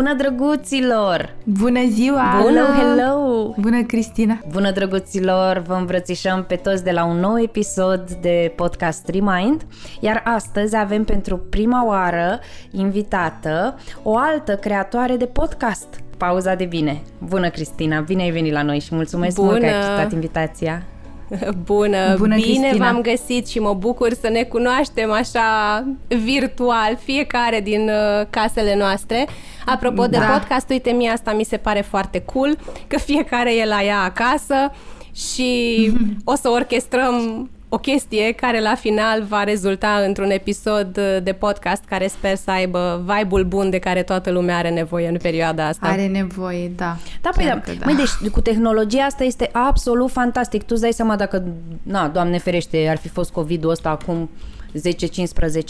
[0.00, 1.34] Bună, drăguților!
[1.44, 2.40] Bună ziua!
[2.42, 3.54] Bună, hello!
[3.58, 4.38] Bună, Cristina!
[4.50, 5.58] Bună, drăguților!
[5.66, 9.66] Vă îmbrățișăm pe toți de la un nou episod de podcast Remind,
[10.00, 12.38] iar astăzi avem pentru prima oară
[12.70, 17.02] invitată o altă creatoare de podcast, Pauza de Bine.
[17.18, 18.00] Bună, Cristina!
[18.00, 19.48] Bine ai venit la noi și mulțumesc Bună.
[19.48, 20.82] mult că ai acceptat invitația.
[21.64, 22.84] Bună, Bună, bine Cristina.
[22.90, 29.26] v-am găsit și mă bucur să ne cunoaștem așa virtual, fiecare din uh, casele noastre.
[29.66, 30.24] Apropo de Da.
[30.26, 32.56] podcast, uite, mie asta mi se pare foarte cool,
[32.86, 34.72] că fiecare e la ea acasă
[35.14, 35.90] și
[36.24, 41.84] o să orchestrăm o chestie care la final va rezulta într-un episod uh, de podcast
[41.84, 45.86] care sper să aibă vibe-ul bun de care toată lumea are nevoie în perioada asta.
[45.86, 46.96] Are nevoie, da.
[47.20, 47.72] Da, păi Chiar da.
[47.72, 50.60] că Măi, deci cu tehnologia asta este absolut fantastic.
[50.60, 51.44] Tu îți dai seama dacă,
[51.82, 54.30] na, Doamne ferește, ar fi fost COVID-ul ăsta acum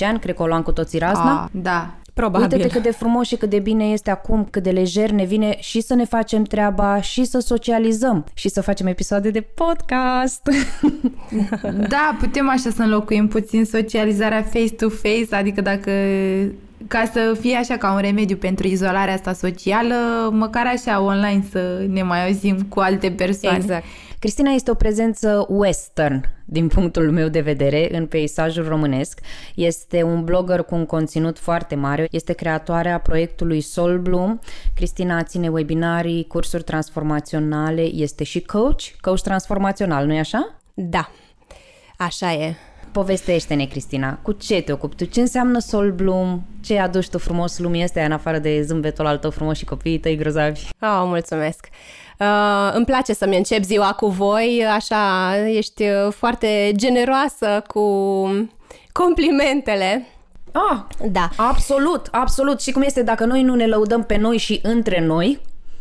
[0.02, 1.30] 10-15 ani, cred că o luam cu toții razna.
[1.30, 1.94] A, da.
[2.14, 2.42] Probabil.
[2.52, 5.56] Uite-te cât de frumos și cât de bine este acum, cât de lejer ne vine
[5.58, 10.42] și să ne facem treaba și să socializăm și să facem episoade de podcast.
[11.88, 15.90] Da, putem așa să înlocuim puțin socializarea face-to-face, adică dacă
[16.88, 19.94] ca să fie așa ca un remediu pentru izolarea asta socială,
[20.32, 23.56] măcar așa online să ne mai auzim cu alte persoane.
[23.56, 23.84] Exact.
[24.20, 29.20] Cristina este o prezență western, din punctul meu de vedere, în peisajul românesc.
[29.54, 32.08] Este un blogger cu un conținut foarte mare.
[32.10, 34.38] Este creatoarea proiectului Soul Bloom.
[34.74, 40.60] Cristina ține webinarii, cursuri transformaționale, este și coach, coach transformațional, nu-i așa?
[40.74, 41.10] Da,
[41.96, 42.54] așa e.
[42.92, 45.04] Povestește-ne, Cristina, cu ce te ocupi tu?
[45.04, 46.42] Ce înseamnă Soul Bloom?
[46.60, 49.98] Ce aduci tu frumos lumii astea în afară de zâmbetul al tău frumos și copiii
[49.98, 50.68] tăi grozavi?
[50.80, 51.68] Oh, mulțumesc!
[51.70, 52.09] Uh,
[52.74, 57.82] îmi place să-mi încep ziua cu voi, așa, ești uh, foarte generoasă cu
[58.92, 60.06] complimentele.
[60.52, 60.78] Ah,
[61.10, 61.28] Da.
[61.36, 62.60] Absolut, absolut.
[62.60, 65.40] Și cum este dacă noi nu ne lăudăm pe noi și între noi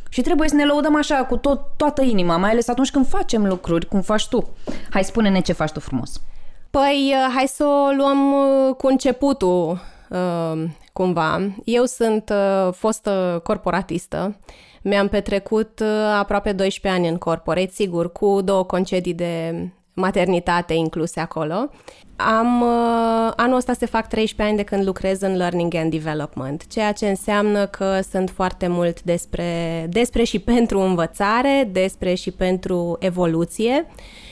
[0.10, 3.46] și trebuie să ne lăudăm așa cu tot, toată inima, mai ales atunci când facem
[3.46, 4.50] lucruri, cum faci tu.
[4.90, 6.22] Hai, spune-ne ce faci tu frumos.
[6.70, 9.80] Păi, uh, hai să o luăm uh, cu începutul,
[10.10, 10.64] uh,
[10.94, 11.52] cumva.
[11.66, 14.36] Eu sunt uh, fostă corporatistă.
[14.82, 15.88] Mi-am petrecut uh,
[16.20, 19.54] aproape 12 ani în corporate, sigur, cu două concedii de
[19.94, 21.70] maternitate incluse acolo.
[22.16, 26.68] Am, uh, anul ăsta se fac 13 ani de când lucrez în Learning and Development,
[26.68, 32.98] ceea ce înseamnă că sunt foarte mult despre, despre și pentru învățare, despre și pentru
[33.00, 33.86] evoluție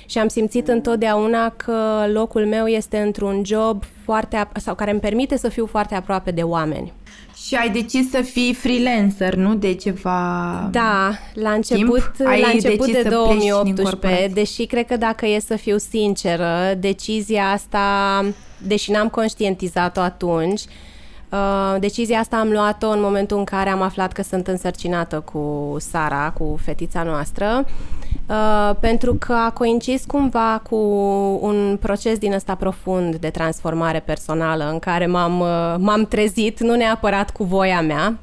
[0.06, 5.00] și am simțit întotdeauna că locul meu este într-un job foarte, ap- sau care îmi
[5.00, 6.94] permite să fiu foarte aproape de oameni.
[7.45, 9.55] Și ai decis să fii freelancer, nu?
[9.55, 10.69] De ceva...
[10.71, 14.27] Da, la început, Ai la început decis de să pleci din 2018, corporație.
[14.27, 18.25] deși cred că dacă e să fiu sinceră, decizia asta,
[18.57, 20.67] deși n-am conștientizat-o atunci, uh,
[21.79, 26.33] decizia asta am luat-o în momentul în care am aflat că sunt însărcinată cu Sara,
[26.38, 27.65] cu fetița noastră,
[28.29, 30.75] uh, pentru că a coincis cumva cu
[31.41, 36.75] un proces din ăsta profund de transformare personală în care m-am, uh, m-am trezit, nu
[36.75, 38.17] neapărat cu voia mea,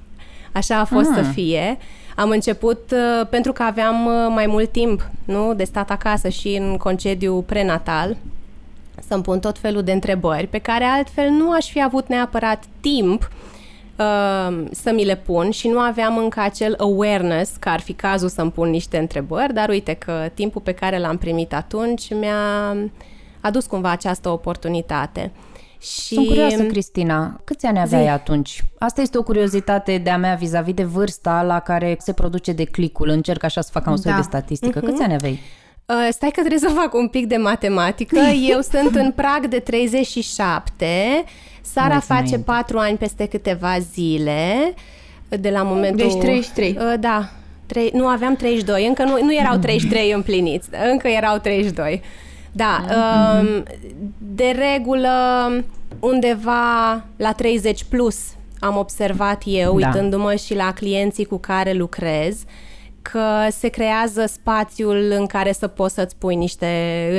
[0.55, 1.17] Așa a fost Ah.
[1.17, 1.79] să fie.
[2.17, 6.49] Am început uh, pentru că aveam uh, mai mult timp, nu, de stat acasă și
[6.61, 8.17] în concediu prenatal,
[9.09, 13.29] să-mi pun tot felul de întrebări pe care altfel nu aș fi avut neapărat timp
[13.99, 18.29] uh, să mi le pun și nu aveam încă acel awareness că ar fi cazul
[18.29, 22.77] să-mi pun niște întrebări, dar uite că timpul pe care l-am primit atunci mi-a
[23.41, 25.33] adus cumva această oportunitate.
[25.79, 28.09] Și Sunt curioasă, Cristina, câți ani aveai Zi.
[28.09, 28.65] atunci?
[28.79, 33.09] Asta este o curiozitate de-a mea vis-a-vis de vârsta la care se produce declicul.
[33.09, 34.17] Încerc așa să fac un soi Da.
[34.17, 34.81] de statistică.
[34.81, 35.41] Câți ani aveai?
[35.87, 38.19] Uh, stai că trebuie să fac un pic de matematică.
[38.53, 41.25] Eu sunt în prag de 37.
[41.61, 42.45] Sara Mulți face înainte.
[42.45, 44.75] 4 ani peste câteva zile
[45.29, 46.07] de la momentul...
[46.07, 46.77] Deci 33.
[46.79, 47.31] Uh, da.
[47.67, 48.87] Trei, nu, aveam 32.
[48.87, 50.69] Încă nu, nu erau 33 împliniți.
[50.91, 52.03] Încă erau 32.
[52.53, 52.85] Da.
[53.41, 53.63] Um,
[54.19, 55.11] de regulă,
[56.01, 58.17] undeva la 30 plus
[58.65, 59.87] am observat eu, Da.
[59.87, 62.37] uitându-mă și la clienții cu care lucrez,
[63.13, 66.69] că se creează spațiul în care să poți să-ți pui niște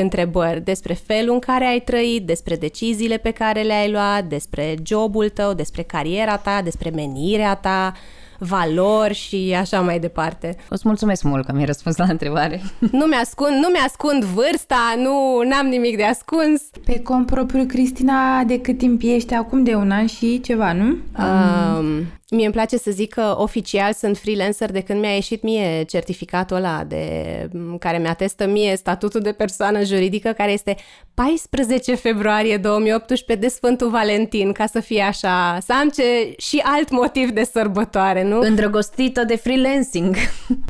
[0.01, 5.29] întrebări despre felul în care ai trăit, despre deciziile pe care le-ai luat, despre jobul
[5.29, 7.93] tău, despre cariera ta, despre menirea ta,
[8.39, 10.55] valori și așa mai departe.
[10.69, 12.61] Îți mulțumesc mult că mi-ai răspuns la întrebare.
[12.91, 16.61] Nu mi-ascund, nu mi-ascund vârsta, nu am nimic de ascuns.
[16.85, 19.63] Pe cont propriu, Cristina, de cât timp ești acum?
[19.63, 20.85] De un an și ceva, nu?
[20.85, 25.83] Um, Mie îmi place să zic că oficial sunt freelancer de când mi-a ieșit mie
[25.83, 27.49] certificatul ăla de,
[27.79, 30.75] care mi-atestă mie statutul de persoană juridică, care este
[31.13, 36.89] 14 februarie 2018 de Sfântul Valentin, ca să fie așa, să am ce și alt
[36.91, 38.39] motiv de sărbătoare, nu?
[38.39, 40.15] Îndrăgostită de freelancing.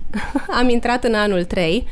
[0.59, 1.87] am intrat în anul 3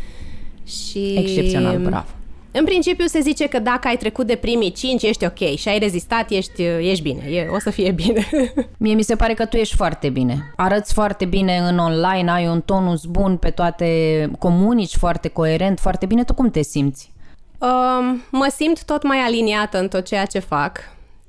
[0.66, 1.16] și...
[1.18, 2.08] Excepțional, bravo.
[2.56, 5.80] În principiu se zice că dacă ai trecut de primii 5, ești ok și ai
[5.80, 8.30] rezistat, ești, ești bine, e, o să fie bine.
[8.78, 10.54] Mie mi se pare că tu ești foarte bine.
[10.56, 16.06] Arăți foarte bine în online, ai un tonus bun pe toate, comunici foarte coerent, foarte
[16.06, 16.24] bine.
[16.24, 17.12] Tu cum te simți?
[17.58, 20.80] Um, mă simt tot mai aliniată în tot ceea ce fac,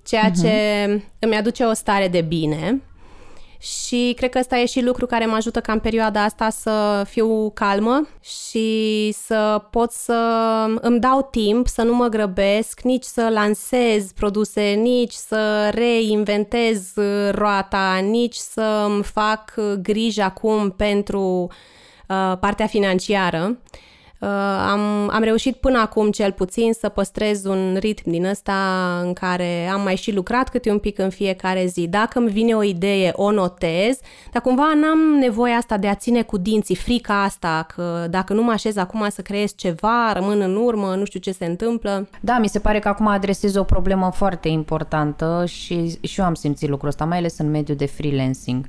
[0.07, 0.43] ceea uh-huh.
[0.43, 2.83] ce îmi aduce o stare de bine
[3.65, 7.05] și cred că ăsta e și lucru care mă ajută ca în perioada asta să
[7.09, 10.15] fiu calmă și să pot să
[10.81, 16.93] îmi dau timp, să nu mă grăbesc, nici să lansez produse, nici să reinventez
[17.31, 21.49] roata, nici să îmi fac griji acum pentru
[22.09, 23.59] uh, partea financiară.
[23.61, 23.83] Uh,
[24.71, 28.55] am, am reușit până acum cel puțin să păstrez un ritm din ăsta
[29.03, 31.87] în care am mai și lucrat câte un pic în fiecare zi.
[31.87, 33.99] Dacă îmi vine o idee, o notez,
[34.33, 38.43] dar cumva n-am nevoia asta de a ține cu dinții, frica asta că dacă nu
[38.43, 42.09] mă așez acum să creez ceva, rămân în urmă, nu știu ce se întâmplă.
[42.21, 46.35] Da, mi se pare că acum adresez o problemă foarte importantă și, și eu am
[46.35, 48.67] simțit lucrul ăsta, mai ales în mediul de freelancing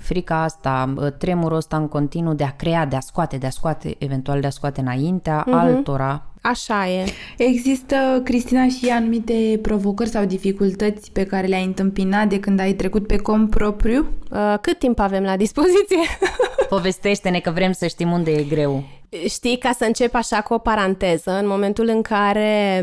[0.00, 3.96] frica asta, tremurul ăsta în continuu de a crea, de a scoate, de a scoate,
[3.98, 5.52] eventual de a scoate înaintea uh-huh.
[5.52, 6.24] altora.
[6.42, 7.04] Așa e.
[7.36, 13.06] Există, Cristina, și anumite provocări sau dificultăți pe care le-ai întâmpinat de când ai trecut
[13.06, 14.06] pe cont propriu?
[14.30, 15.98] Uh, cât timp avem la dispoziție?
[16.68, 18.84] Povestește-ne că vrem să știm unde e greu.
[19.28, 22.82] Știi, ca să încep așa cu o paranteză, în momentul în care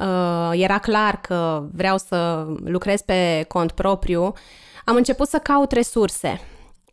[0.00, 4.32] uh, era clar că vreau să lucrez pe cont propriu,
[4.84, 6.40] am început să caut resurse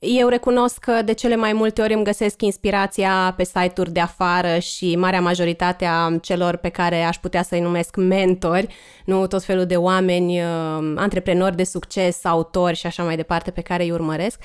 [0.04, 4.60] eu recunosc că de cele mai multe ori îmi găsesc inspirația pe site-uri de afară
[4.60, 8.68] și marea majoritate a celor pe care aș putea să-i numesc mentori,
[9.06, 13.62] nu tot felul de oameni, uh, antreprenori de succes, autori și așa mai departe pe
[13.62, 14.40] care îi urmăresc.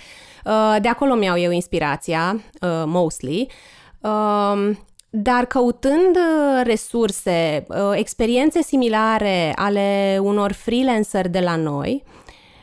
[0.45, 3.51] Uh, de acolo mi-au eu inspirația, uh, mostly.
[4.01, 6.19] Um, dar căutând
[6.63, 12.05] resurse, experiențe similare ale unor freelancer de la noi,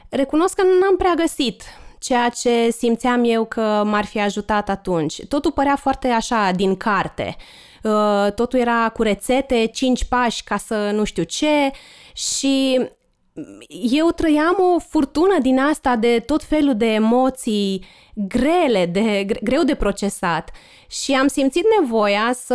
[0.10, 1.64] recunosc că n-am prea găsit
[2.00, 5.26] ceea ce simțeam eu că m-ar fi ajutat atunci.
[5.26, 7.36] Totul părea foarte așa, din carte.
[7.84, 11.72] Uh, totul era cu rețete, cinci pași ca să nu știu ce
[12.14, 12.80] și
[13.70, 19.76] eu trăiam o furtună din asta de tot felul de emoții grele, de, greu de
[19.76, 20.52] procesat
[20.90, 22.54] și am simțit nevoia să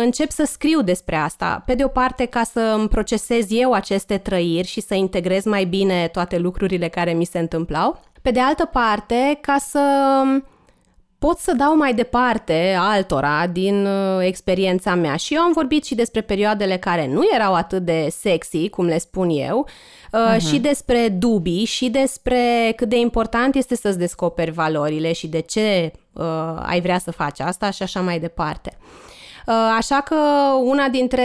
[0.00, 1.62] încep să scriu despre asta.
[1.66, 5.64] Pe de o parte ca să îmi procesez eu aceste trăiri și să integrez mai
[5.64, 9.80] bine toate lucrurile care mi se întâmplau pe de altă parte, ca să
[11.18, 15.16] pot să dau mai departe altora din uh, experiența mea.
[15.16, 18.98] Și eu am vorbit și despre perioadele care nu erau atât de sexy, cum le
[18.98, 20.46] spun eu, uh-huh.
[20.48, 25.92] și despre dubii și despre cât de important este să-ți descoperi valorile și de ce
[26.12, 26.24] uh,
[26.62, 28.76] ai vrea să faci asta și așa mai departe.
[28.78, 29.11] Uh,
[29.76, 30.16] așa că
[30.64, 31.24] una dintre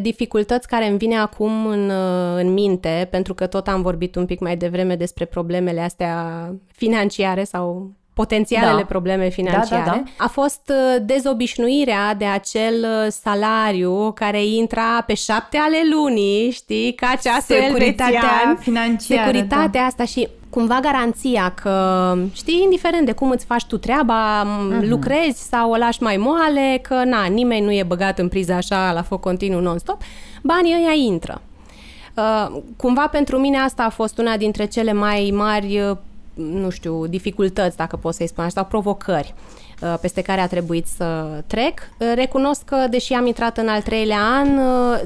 [0.00, 4.26] dificultăți care îmi vine acum în, uh, în minte, pentru că tot am vorbit un
[4.26, 8.84] pic mai devreme despre problemele astea financiare sau potențialele da.
[8.84, 10.24] probleme financiare, da, da, da.
[10.24, 17.14] a fost uh, dezobișnuirea de acel salariu care intra pe șapte ale lunii, știi, ca
[17.22, 19.22] ceasul Securitatea financiară.
[19.22, 19.86] Securitatea da.
[19.86, 24.88] asta și cumva garanția că, știi, indiferent de cum îți faci tu treaba, uh-huh.
[24.88, 28.92] lucrezi sau o lași mai moale, că na, nimeni nu e băgat în priză așa
[28.92, 30.02] la foc continuu non-stop,
[30.42, 31.40] banii ăia intră.
[32.14, 35.96] Uh, cumva pentru mine asta a fost una dintre cele mai mari, uh,
[36.34, 39.34] nu știu, dificultăți, dacă pot să-i spun așa, sau provocări
[39.82, 41.78] uh, peste care a trebuit să trec.
[41.98, 44.48] Uh, recunosc că, deși am intrat în al treilea an,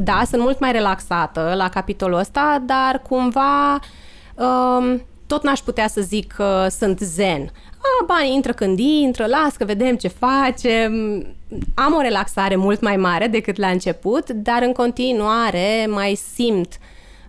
[0.02, 3.78] da, sunt mult mai relaxată la capitolul ăsta, dar cumva
[4.34, 7.50] um, tot n-aș putea să zic că sunt zen.
[7.70, 10.92] A, bani intră când intră, las că vedem ce facem.
[11.74, 16.78] Am o relaxare mult mai mare decât la început, dar în continuare mai simt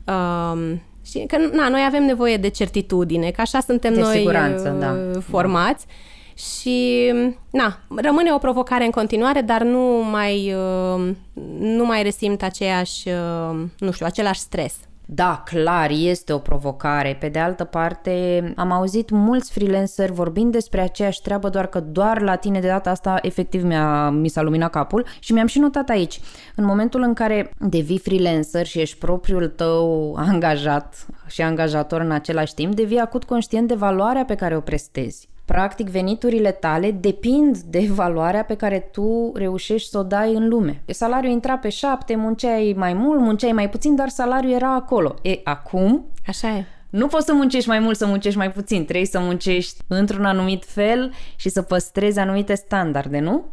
[0.06, 4.76] um, și că na, noi avem nevoie de certitudine, că așa suntem de noi siguranță,
[4.80, 5.20] da.
[5.30, 5.86] formați.
[5.88, 5.94] Da
[6.36, 7.12] și,
[7.52, 11.16] na, rămâne o provocare în continuare, dar nu mai, uh,
[11.60, 14.76] nu mai resimt aceeași, uh, nu știu, același stres.
[15.14, 17.18] Da, clar, este o provocare.
[17.20, 22.22] Pe de altă parte, am auzit mulți freelanceri vorbind despre aceeași treabă, doar că doar
[22.22, 25.90] la tine de data asta efectiv mi-a, mi s-a luminat capul și mi-am și notat
[25.90, 26.20] aici.
[26.56, 32.54] În momentul în care devii freelancer și ești propriul tău angajat și angajator în același
[32.54, 35.31] timp, devii acut conștient de valoarea pe care o prestezi.
[35.52, 40.84] Practic, veniturile tale depind de valoarea pe care tu reușești să o dai în lume.
[40.86, 45.16] Salariul intra pe șapte, munceai mai mult, munceai mai puțin, dar salariul era acolo.
[45.22, 46.06] E, acum...
[46.28, 46.66] Așa e.
[46.90, 48.84] Nu poți să muncești mai mult, să muncești mai puțin.
[48.86, 53.46] Trebuie să muncești într-un anumit fel și să păstrezi anumite standarde, nu?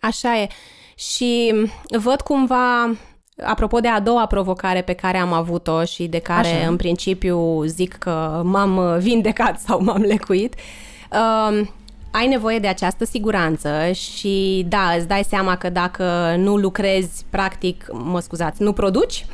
[0.00, 0.48] Așa e.
[0.94, 1.54] Și
[1.98, 2.94] văd cumva
[3.36, 6.68] Apropo de a doua provocare pe care am avut-o și de care Așa.
[6.68, 10.60] în principiu zic că m-am vindecat sau m-am lecuit, uh,
[11.12, 11.66] uh,
[12.10, 17.86] ai nevoie de această siguranță și da, îți dai seama că dacă nu lucrezi, practic,
[17.92, 19.24] mă scuzați, nu produci,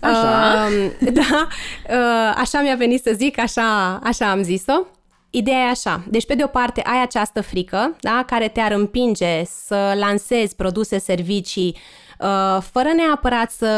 [0.00, 0.66] Așa.
[1.00, 1.46] Uh, da,
[1.90, 4.82] uh, așa mi-a venit să zic, așa, așa am zis-o.
[5.30, 9.44] Ideea e așa, deci pe de o parte ai această frică da, care te-ar împinge
[9.44, 11.76] să lansezi produse, servicii,
[12.18, 13.68] uh, fără neapărat să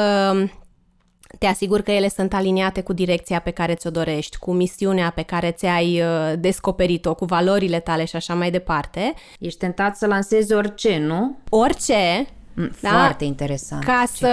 [1.38, 5.22] te asiguri că ele sunt aliniate cu direcția pe care ți-o dorești, cu misiunea pe
[5.22, 9.14] care ți-ai uh, descoperit-o, cu valorile tale și așa mai departe.
[9.38, 11.36] Ești tentat să lansezi orice, nu?
[11.48, 12.88] Orice, mm, da?
[12.88, 13.84] Foarte interesant.
[13.84, 14.28] Ca să,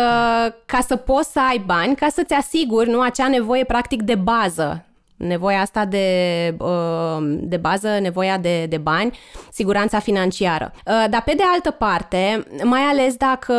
[0.66, 4.86] ca să poți să ai bani, ca să-ți asiguri nu acea nevoie practic de bază
[5.18, 6.08] nevoia asta de,
[6.60, 9.18] uh, de bază, nevoia de, de bani,
[9.52, 10.72] siguranța financiară.
[10.76, 13.54] Uh, dar pe de altă parte, mai ales dacă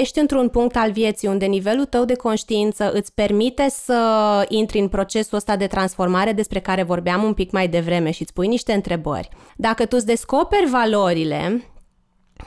[0.00, 4.00] ești într-un punct al vieții unde nivelul tău de conștiință îți permite să
[4.48, 8.32] intri în procesul ăsta de transformare despre care vorbeam un pic mai devreme și îți
[8.32, 11.60] pui niște întrebări, dacă tu îți descoperi valorile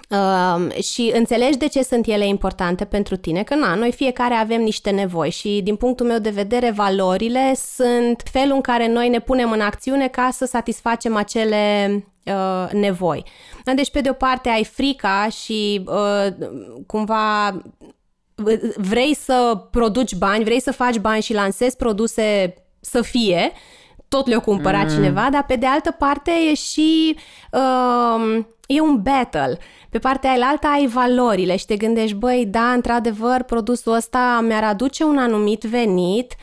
[0.10, 4.62] Uh, și înțelegi de ce sunt ele importante pentru tine, că na, noi fiecare avem
[4.62, 9.20] niște nevoi și din punctul meu de vedere valorile sunt felul în care noi ne
[9.20, 11.92] punem în acțiune ca să satisfacem acele
[12.26, 13.24] uh, nevoi.
[13.76, 16.34] Deci pe de o parte ai frica și uh,
[16.88, 17.58] cumva
[18.76, 23.52] vrei să produci bani, vrei să faci bani și lansezi produse să fie,
[24.08, 24.90] tot le-o cumpărat mm.
[24.90, 27.18] cineva, dar pe de altă parte e și
[27.52, 29.58] uh, e un battle.
[29.90, 35.04] Pe partea aia ai valorile și te gândești, băi, da, într-adevăr, produsul ăsta mi-ar aduce
[35.04, 36.36] un anumit venit,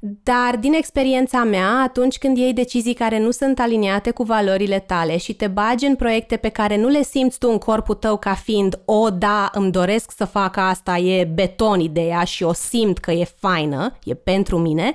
[0.00, 5.16] dar din experiența mea, atunci când iei decizii care nu sunt aliniate cu valorile tale
[5.16, 8.34] și te bagi în proiecte pe care nu le simți tu în corpul tău ca
[8.34, 13.10] fiind, o, da, îmi doresc să fac asta, e beton ideea și o simt că
[13.10, 14.92] e faină, e pentru mine,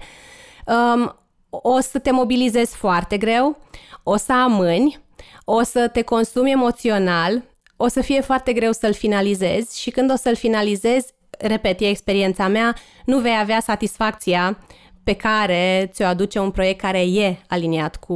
[0.66, 1.16] um,
[1.50, 3.58] o să te mobilizezi foarte greu,
[4.04, 5.00] o să amâni,
[5.46, 7.44] o să te consumi emoțional,
[7.84, 12.48] o să fie foarte greu să-l finalizezi și când o să-l finalizezi, repet, e experiența
[12.48, 14.58] mea, nu vei avea satisfacția
[15.04, 18.16] pe care ți-o aduce un proiect care e aliniat cu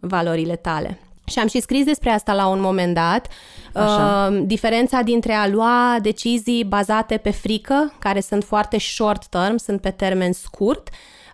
[0.00, 0.98] valorile tale.
[1.26, 3.28] Și am și scris despre asta la un moment dat,
[3.72, 4.28] Așa.
[4.30, 9.80] Uh, diferența dintre a lua decizii bazate pe frică, care sunt foarte short term, sunt
[9.80, 10.88] pe termen scurt,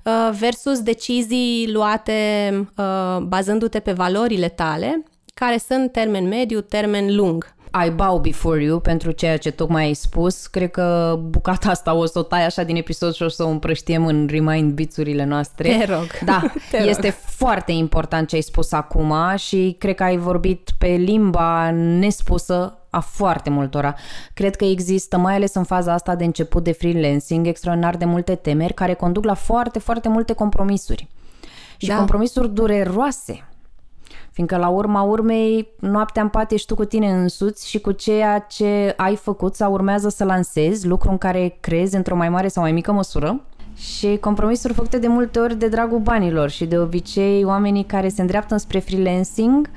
[0.05, 7.55] uh, versus decizii luate uh, bazându-te pe valorile tale, care sunt termen mediu, termen lung.
[7.87, 10.47] I bow before you pentru ceea ce tocmai ai spus.
[10.47, 13.49] Cred că bucata asta o să o tai așa din episod și o să o
[13.49, 15.77] împrăștiem în remind biturile noastre.
[15.79, 16.07] Te rog.
[16.25, 17.13] Da, Te este rog.
[17.13, 23.01] foarte important ce ai spus acum și cred că ai vorbit pe limba nespusă a
[23.01, 23.95] foarte multora.
[24.35, 28.35] Cred că există, mai ales în faza asta de început de freelancing, extraordinar de multe
[28.35, 31.09] temeri care conduc la foarte, foarte multe compromisuri.
[31.77, 31.97] Și da.
[31.97, 33.45] compromisuri dureroase
[34.33, 38.39] Fiindcă la urma urmei, noaptea în pat ești tu cu tine însuți și cu ceea
[38.39, 42.63] ce ai făcut sau urmează să lansezi, lucru în care crezi într-o mai mare sau
[42.63, 43.41] mai mică măsură.
[43.77, 48.21] Și compromisuri făcute de multe ori de dragul banilor și de obicei oamenii care se
[48.21, 49.71] îndreaptă spre freelancing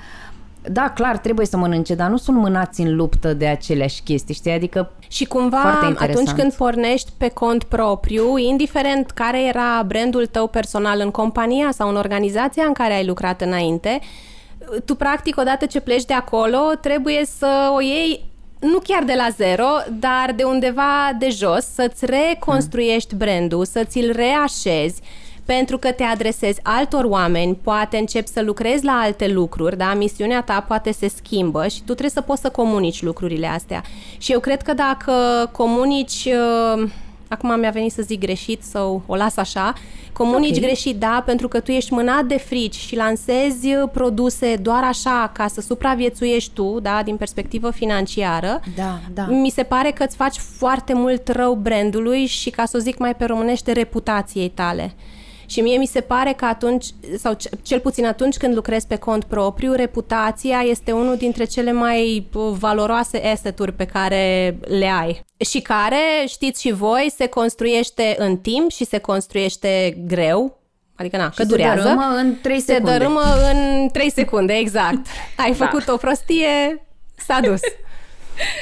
[0.72, 4.52] da, clar, trebuie să mănânce, dar nu sunt mânați în luptă de aceleași chestii, știi?
[4.52, 11.00] Adică Și cumva atunci când pornești pe cont propriu, indiferent care era brandul tău personal
[11.00, 14.00] în compania sau în organizația în care ai lucrat înainte,
[14.86, 19.28] tu practic odată ce pleci de acolo trebuie să o iei nu chiar de la
[19.36, 19.68] zero,
[20.00, 25.02] dar de undeva de jos, să-ți reconstruiești brandul, să ți-l reașezi,
[25.46, 29.94] pentru că te adresezi altor oameni, poate începi să lucrezi la alte lucruri, da?
[29.94, 33.84] Misiunea ta poate se schimbă și tu trebuie să poți să comunici lucrurile astea.
[34.18, 35.14] Și eu cred că dacă
[35.52, 36.28] comunici
[36.76, 36.90] uh,
[37.34, 39.74] acum mi-a venit să zic greșit sau o las așa,
[40.14, 40.62] comunici okay.
[40.62, 45.48] greșit, da, pentru că tu ești mânat de frici și lansezi produse doar așa ca
[45.48, 48.60] să supraviețuiești tu, da, din perspectivă financiară.
[48.76, 49.26] Da, da.
[49.26, 52.98] Mi se pare că îți faci foarte mult rău brandului și, ca să o zic
[52.98, 54.94] mai pe românește, reputației tale.
[55.46, 56.86] Și mie mi se pare că atunci,
[57.18, 62.28] sau cel puțin atunci când lucrezi pe cont propriu, reputația este unul dintre cele mai
[62.34, 65.26] uh, valoroase asset-uri pe care le ai.
[65.38, 70.62] Și care, știți și voi, se construiește în timp și se construiește greu,
[70.96, 71.82] Adică, na, și că durează.
[71.82, 72.92] Se dărâmă în 3 secunde.
[72.92, 73.22] Se dărâmă
[73.52, 75.06] în 3 secunde, exact.
[75.44, 75.66] Ai da.
[75.66, 76.86] făcut o prostie,
[77.16, 77.60] s-a dus.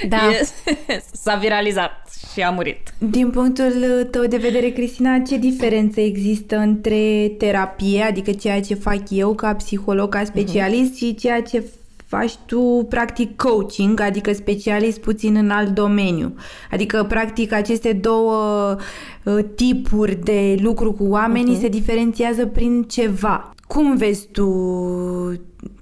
[0.08, 0.18] Da.
[0.32, 0.54] Yes.
[1.24, 2.94] S-a viralizat și a murit.
[2.98, 9.04] Din punctul tău de vedere, Cristina, ce diferență există între terapie, adică ceea ce fac
[9.10, 10.98] eu ca psiholog, ca specialist, uh-huh.
[10.98, 11.64] și ceea ce
[12.12, 16.36] faci tu, practic, coaching, adică specialist puțin în alt domeniu.
[16.72, 18.76] Adică, practic, aceste două
[19.24, 21.62] uh, tipuri de lucru cu oamenii uh-huh.
[21.62, 23.54] se diferențiază prin ceva.
[23.68, 24.46] Cum vezi tu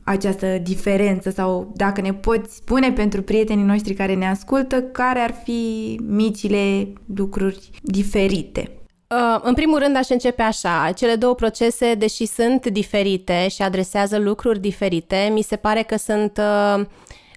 [0.10, 5.34] această diferență sau dacă ne poți spune pentru prietenii noștri care ne ascultă care ar
[5.44, 8.72] fi micile lucruri diferite?
[9.08, 14.18] Uh, în primul rând aș începe așa, cele două procese, deși sunt diferite și adresează
[14.18, 16.42] lucruri diferite, mi se pare că sunt
[16.78, 16.86] uh,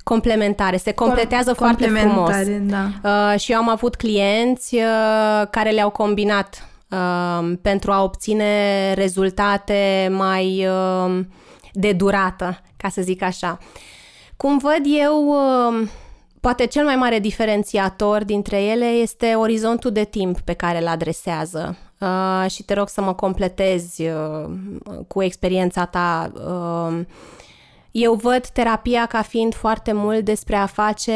[0.03, 2.35] complementare, se completează Com- foarte frumos.
[2.61, 2.89] Da.
[3.05, 10.11] Uh, și eu am avut clienți uh, care le-au combinat uh, pentru a obține rezultate
[10.13, 11.21] mai uh,
[11.73, 13.59] de durată, ca să zic așa.
[14.37, 15.89] Cum văd eu, uh,
[16.41, 21.77] poate cel mai mare diferențiator dintre ele este orizontul de timp pe care îl adresează.
[22.01, 24.51] Uh, și te rog să mă completezi uh,
[25.09, 26.33] cu experiența ta.
[26.35, 27.01] Uh,
[27.91, 31.13] eu văd terapia ca fiind foarte mult despre a face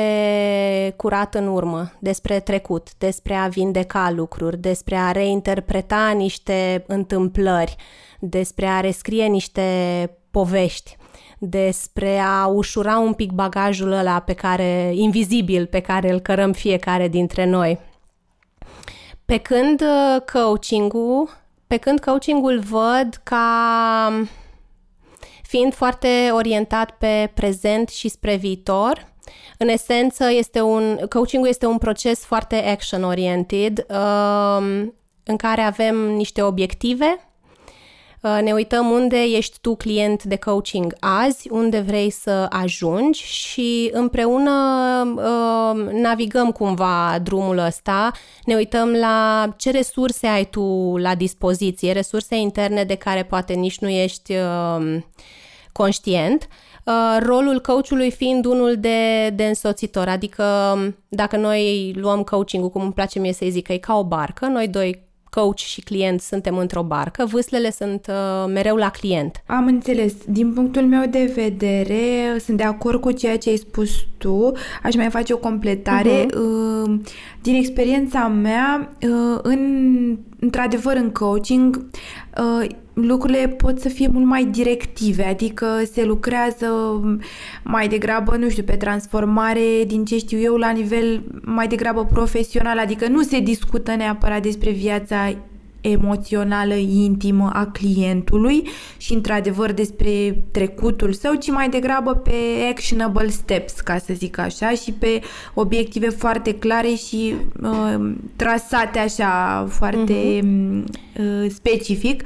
[0.97, 7.77] curat în urmă, despre trecut, despre a vindeca lucruri, despre a reinterpreta niște întâmplări,
[8.21, 9.63] despre a rescrie niște
[10.37, 10.97] povești
[11.39, 17.09] despre a ușura un pic bagajul ăla pe care, invizibil pe care îl cărăm fiecare
[17.09, 17.79] dintre noi.
[19.25, 21.29] Pe când uh, coaching-ul,
[21.67, 24.27] pe când coaching-ul văd ca
[25.43, 29.07] fiind foarte orientat pe prezent și spre viitor,
[29.59, 34.95] în esență, este un, coaching este un proces foarte action-oriented um,
[35.25, 37.36] în care avem niște obiective Uh,
[38.43, 44.53] ne uităm unde ești tu client de coaching azi, unde vrei să ajungi și împreună
[45.17, 48.13] uh, navigăm cumva drumul ăsta,
[48.45, 53.79] ne uităm la ce resurse ai tu la dispoziție, resurse interne de care poate nici
[53.79, 55.03] nu ești uh,
[55.73, 56.49] conștient.
[56.85, 60.45] Uh, rolul coachului fiind unul de, de însoțitor, adică
[61.09, 64.47] dacă noi luăm coaching-ul, cum îmi place mie să-i zic, că e ca o barcă,
[64.47, 65.06] noi doi
[65.41, 69.43] coach și client suntem într-o barcă, vâslele sunt uh, mereu la client.
[69.47, 70.13] Am înțeles.
[70.29, 74.53] Din punctul meu de vedere, sunt de acord cu ceea ce ai spus tu.
[74.83, 76.27] Aș mai face o completare.
[76.27, 77.13] Uh-huh.
[77.43, 79.61] Din experiența mea, uh, în,
[80.41, 81.85] într-adevăr, în coaching,
[82.39, 86.67] uh, lucrurile pot să fie mult mai directive, adică se lucrează
[87.65, 92.79] mai degrabă, nu știu, pe transformare din ce știu eu la nivel mai degrabă profesional,
[92.79, 95.35] adică nu se discută neapărat despre viața
[95.91, 102.35] emoțională intimă a clientului și într-adevăr despre trecutul său, ci mai degrabă pe
[102.71, 105.21] actionable steps, ca să zic așa, și pe
[105.55, 110.85] obiective foarte clare și uh, trasate așa foarte uh-huh.
[111.19, 112.23] uh, specific.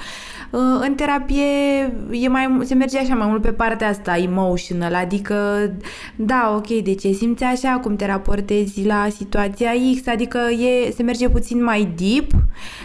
[0.50, 1.44] Uh, în terapie
[2.10, 5.34] e mai, se merge așa mai mult pe partea asta emotional, adică
[6.16, 9.70] da, ok, de ce simți așa, cum te raportezi la situația
[10.00, 12.30] X, adică e, se merge puțin mai deep,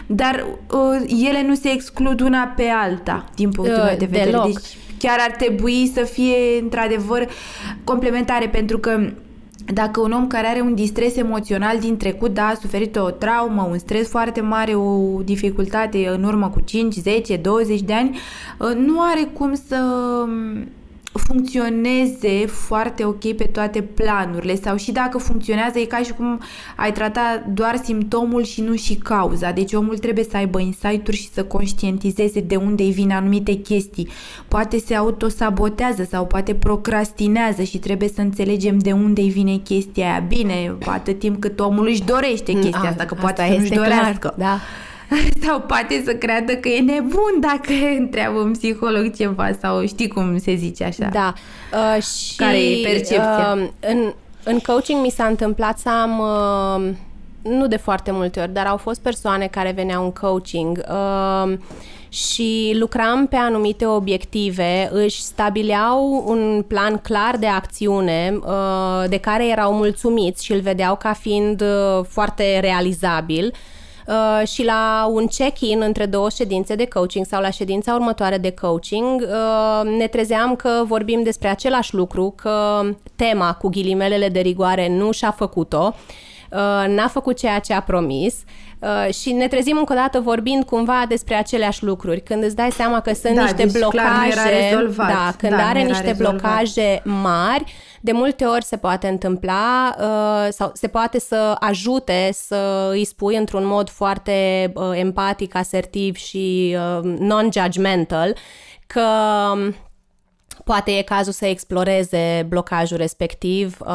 [0.06, 4.30] dar uh, ele nu se exclud una pe alta, din punctul uh, meu de vedere.
[4.30, 4.44] Deloc.
[4.44, 7.28] Deci chiar ar trebui să fie într-adevăr
[7.84, 9.10] complementare, pentru că
[9.72, 13.68] dacă un om care are un distres emoțional din trecut, da, a suferit o traumă,
[13.70, 18.18] un stres foarte mare, o dificultate în urmă cu 5, 10, 20 de ani,
[18.58, 19.76] uh, nu are cum să
[21.16, 26.40] funcționeze foarte ok pe toate planurile sau și dacă funcționează e ca și cum
[26.76, 29.50] ai trata doar simptomul și nu și cauza.
[29.50, 34.08] Deci omul trebuie să aibă insight-uri și să conștientizeze de unde îi vin anumite chestii.
[34.48, 40.04] Poate se autosabotează sau poate procrastinează și trebuie să înțelegem de unde îi vine chestia
[40.10, 40.24] aia.
[40.28, 44.32] Bine, atât timp cât omul își dorește chestia A, asta, că poate să nu-și dorească.
[44.34, 44.58] Clar, da.
[45.44, 50.38] sau poate să creadă că e nebun dacă întreabă un psiholog ceva sau știi cum
[50.38, 51.08] se zice așa.
[51.12, 51.34] Da.
[51.72, 53.56] Uh, și, Care e percepția?
[53.56, 54.12] Uh, în,
[54.44, 56.94] în coaching mi s-a întâmplat să am uh,
[57.42, 61.58] nu de foarte multe ori, dar au fost persoane care veneau în coaching uh,
[62.08, 69.48] și lucram pe anumite obiective, își stabileau un plan clar de acțiune uh, de care
[69.48, 73.46] erau mulțumiți și îl vedeau ca fiind uh, foarte realizabil.
[73.52, 73.75] Uh,
[74.44, 79.20] și la un check-in între două ședințe de coaching sau la ședința următoare de coaching
[79.20, 82.82] uh, ne trezeam că vorbim despre același lucru, că
[83.16, 85.94] tema cu ghilimelele de rigoare nu și-a făcut-o,
[86.50, 88.34] uh, n-a făcut ceea ce a promis.
[88.34, 88.65] Uh,
[89.10, 92.20] și ne trezim încă o dată vorbind cumva despre aceleași lucruri.
[92.20, 95.08] Când îți dai seama că sunt da, niște deci blocaje, rezolvat.
[95.08, 96.40] da, când da, are niște rezolvat.
[96.40, 102.88] blocaje mari, de multe ori se poate întâmpla uh, sau se poate să ajute să
[102.90, 108.36] îi spui într-un mod foarte uh, empatic, asertiv și uh, non-judgmental
[108.86, 109.02] că
[109.52, 109.74] um,
[110.64, 113.86] poate e cazul să exploreze blocajul respectiv uh,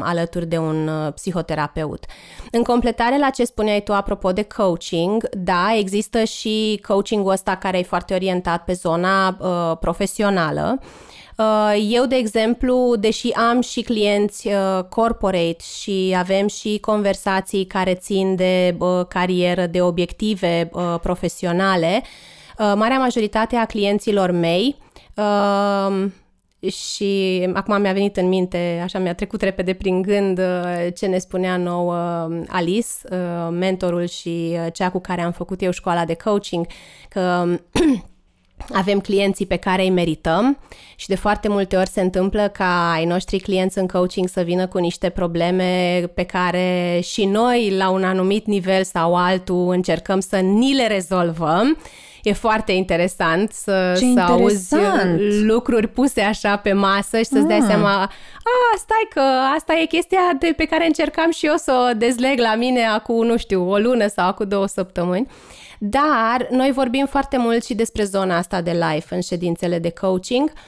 [0.00, 2.04] alături de un uh, psihoterapeut.
[2.50, 7.78] În completare la ce spuneai tu apropo de coaching, da, există și coachingul ăsta care
[7.78, 10.78] e foarte orientat pe zona uh, profesională.
[11.38, 17.94] Uh, eu, de exemplu, deși am și clienți uh, corporate și avem și conversații care
[17.94, 20.70] țin de uh, carieră, de obiective
[21.02, 22.02] profesionale,
[22.74, 24.76] marea majoritate a clienților mei
[25.18, 26.10] Uh,
[26.70, 31.18] și acum mi-a venit în minte, așa mi-a trecut repede prin gând uh, ce ne
[31.18, 36.14] spunea nou uh, Alice, uh, mentorul și cea cu care am făcut eu școala de
[36.14, 36.66] coaching,
[37.08, 37.46] că
[38.72, 40.58] avem clienții pe care îi merităm
[40.96, 44.66] și de foarte multe ori se întâmplă ca ai noștri clienți în coaching să vină
[44.66, 50.36] cu niște probleme pe care și noi la un anumit nivel sau altul încercăm să
[50.36, 51.76] ni le rezolvăm
[52.28, 54.40] e foarte interesant să, Ce să interesant.
[54.40, 54.74] auzi
[55.44, 57.64] lucruri puse așa pe masă și să-ți dai Ah.
[57.66, 59.20] seama, a, stai că
[59.56, 63.26] asta e chestia de pe care încercam și eu să o dezleg la mine acum,
[63.26, 65.26] nu știu, o lună sau acum două săptămâni.
[65.78, 70.50] Dar noi vorbim foarte mult și despre zona asta de life în ședințele de coaching.
[70.54, 70.60] Uh,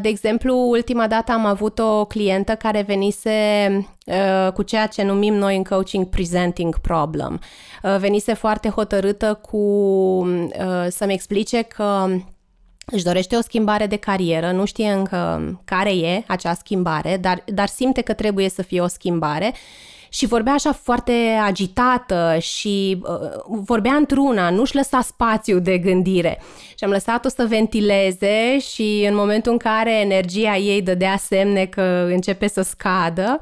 [0.00, 3.30] De exemplu, ultima dată am avut o clientă care venise
[4.06, 7.40] uh, cu ceea ce numim noi în coaching presenting problem.
[7.82, 12.06] Uh, Venise foarte hotărâtă cu uh, să-mi explice că
[12.86, 17.68] își dorește o schimbare de carieră, nu știe încă care e acea schimbare, dar, dar
[17.68, 19.52] simte că trebuie să fie o schimbare
[20.12, 21.12] și vorbea așa foarte
[21.44, 26.42] agitată și uh, vorbea într-una, nu-și lăsa spațiu de gândire.
[26.78, 32.06] Și am lăsat-o să ventileze și în momentul în care energia ei dădea semne că
[32.08, 33.40] începe să scadă,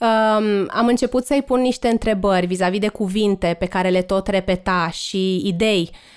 [0.00, 4.90] um, am început să-i pun niște întrebări vis-a-vis de cuvinte pe care le tot repeta
[4.92, 6.13] și idei uh,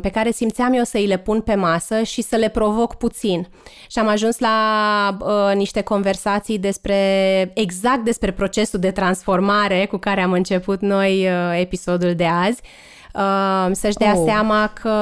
[0.00, 3.48] pe care simțeam eu să îi le pun pe masă și să le provoc puțin.
[3.90, 6.98] Și am ajuns la uh, niște conversații despre
[7.54, 12.60] exact despre procesul de transformare cu care am început noi uh, episodul de azi.
[13.14, 14.22] Uh, să-și dea Oh.
[14.26, 14.96] seama că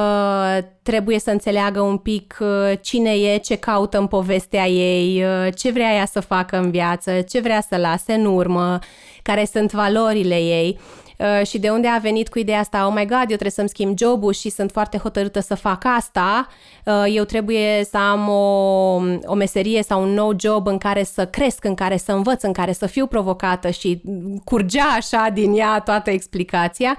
[0.83, 5.71] trebuie să înțeleagă un pic uh, cine e, ce caută în povestea ei, uh, ce
[5.71, 8.79] vrea ea să facă în viață, ce vrea să lase în urmă,
[9.23, 10.79] care sunt valorile ei.
[11.21, 13.69] Uh, și de unde a venit cu ideea asta, oh my god, eu trebuie să-mi
[13.69, 16.49] schimb jobul și sunt foarte hotărâtă să fac asta,
[16.85, 21.27] uh, eu trebuie să am o, o meserie sau un nou job în care să
[21.27, 24.03] cresc, în care să învăț, în care să fiu provocată și
[24.45, 26.99] curgea așa din ea toată explicația,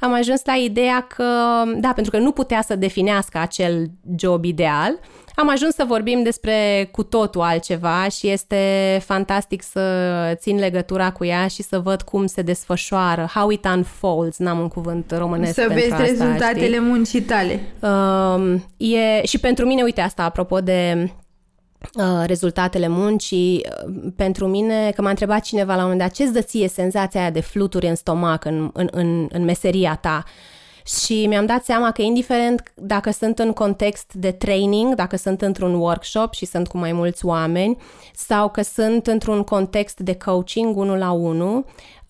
[0.00, 1.24] am ajuns la ideea că,
[1.76, 4.98] da, pentru că nu putea să definească acel job ideal,
[5.36, 9.82] am ajuns să vorbim despre cu totul altceva și este fantastic să
[10.34, 14.68] țin legătura cu ea și să văd cum se desfășoară, how it unfolds, n-am un
[14.68, 16.80] cuvânt românesc Să pentru vezi asta, rezultatele știi?
[16.80, 17.60] muncii tale.
[17.80, 21.10] Um, e, și pentru mine, uite asta, apropo de uh,
[22.26, 26.40] rezultatele muncii, uh, pentru mine, că m-a întrebat cineva la un moment dat, ce-ți dă
[26.40, 30.24] ție senzația aia de fluturi în stomac, în, în, în, în meseria ta?
[30.86, 35.74] Și mi-am dat seama că indiferent dacă sunt în context de training, dacă sunt într-un
[35.74, 37.76] workshop și sunt cu mai mulți oameni,
[38.14, 41.64] sau că sunt într-un context de coaching unul la unul,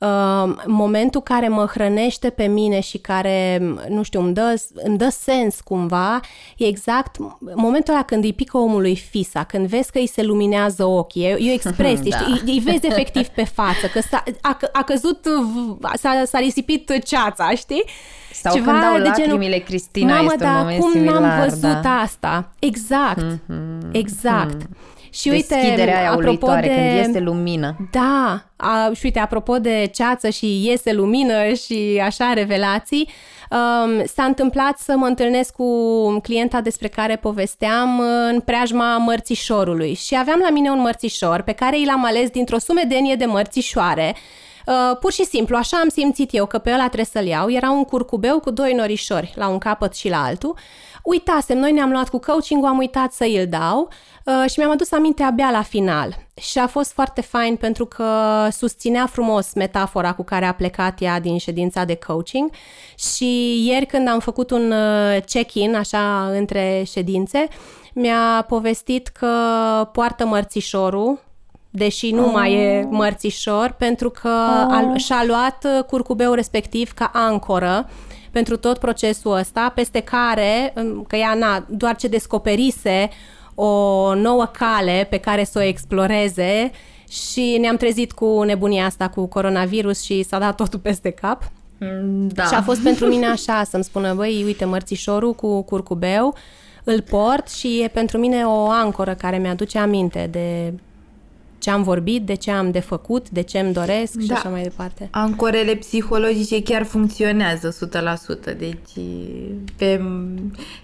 [0.04, 5.08] uh, momentul care mă hrănește pe mine și care, nu știu, îmi dă, îmi dă
[5.08, 6.20] sens cumva,
[6.56, 7.16] e exact
[7.54, 11.36] momentul ăla când îi pică omului fisa, când vezi că îi se luminează ochii, e,
[11.40, 12.16] e o expresie, Da.
[12.16, 16.38] știi, îi, îi vezi efectiv pe față, că s-a, a, a căzut, v- s-a, s-a
[16.38, 17.84] risipit ceața, știi?
[18.32, 21.90] Sau când dau lacrimile, Cristina, Mamă, este un da, moment cum similar, n-am văzut da.
[21.90, 22.52] asta?
[22.58, 23.38] Exact,
[23.92, 24.56] exact.
[25.14, 26.74] Și uite, Deschiderea aia apropo uluitoare, de...
[26.74, 27.76] când este lumină.
[27.90, 33.08] Da, a, și uite, apropo de ceață și iese lumină și așa revelații,
[33.50, 35.66] um, s-a întâmplat să mă întâlnesc cu
[36.22, 41.52] clienta despre care povesteam uh, în preajma mărțișorului și aveam la mine un mărțișor pe
[41.52, 44.14] care i l-am ales dintr-o sumedenie de mărțișoare
[44.66, 47.50] Uh, pur și simplu, așa am simțit eu că pe ăla trebuie să-l iau.
[47.50, 50.56] Era un curcubeu cu doi norișori, la un capăt și la altul.
[51.04, 53.88] Uitasem, noi ne-am luat cu coaching am uitat să îl dau
[54.24, 56.16] uh, și mi-am adus aminte abia la final.
[56.40, 58.08] Și a fost foarte fain pentru că
[58.50, 62.50] susținea frumos metafora cu care a plecat ea din ședința de coaching
[62.98, 67.48] și ieri când am făcut un uh, check-in așa între ședințe,
[67.94, 69.28] mi-a povestit că
[69.92, 71.20] poartă mărțișorul
[71.70, 72.32] deși nu oh.
[72.32, 72.88] mai e oh.
[72.90, 74.74] mărțișor, pentru că oh.
[74.74, 77.88] a, și-a luat uh, curcubeul respectiv ca ancoră
[78.34, 80.72] pentru tot procesul ăsta, peste care,
[81.08, 83.08] că ea na, doar ce descoperise
[83.54, 86.70] o nouă cale pe care să o exploreze
[87.08, 91.50] și ne-am trezit cu nebunia asta cu coronavirus și s-a dat totul peste cap.
[91.78, 92.44] Mm, da.
[92.44, 96.34] Și a fost pentru mine așa, să-mi spună, băi, uite, mărțișorul cu curcubeu,
[96.84, 100.72] îl port și e pentru mine o ancoră care mi-aduce aminte de
[101.64, 104.24] ce am vorbit, de ce am de făcut, de ce îmi doresc da.
[104.24, 105.08] și așa mai departe.
[105.10, 107.76] Ancorele psihologice chiar funcționează
[108.52, 109.06] 100%, deci
[109.76, 110.00] pe,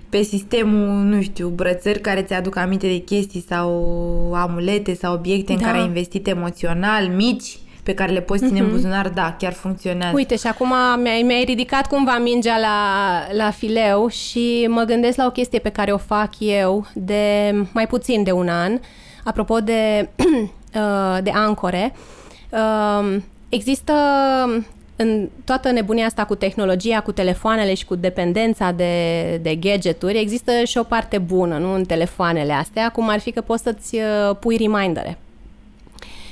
[0.09, 3.71] pe sistemul, nu știu, brățări care ți-aduc aminte de chestii sau
[4.35, 5.59] amulete sau obiecte da.
[5.59, 8.62] în care ai investit emoțional, mici, pe care le poți ține mm-hmm.
[8.62, 8.75] în mhm.
[8.75, 10.16] buzunar, da, chiar funcționează.
[10.16, 15.27] Uite, și acum mi-ai, mi-ai ridicat cumva mingea la, la fileu și mă gândesc la
[15.27, 18.79] o chestie pe care o fac eu de mai puțin de un an,
[19.25, 20.49] apropo de Uh,
[21.22, 21.92] de ancore.
[22.50, 23.92] Um, există
[24.96, 30.52] în toată nebunia asta cu tehnologia, cu telefoanele și cu dependența de, de gadgeturi, există
[30.64, 34.37] și o parte bună, nu în telefoanele astea, cum ar fi că poți să-ți uh,
[34.40, 35.18] pui remindere.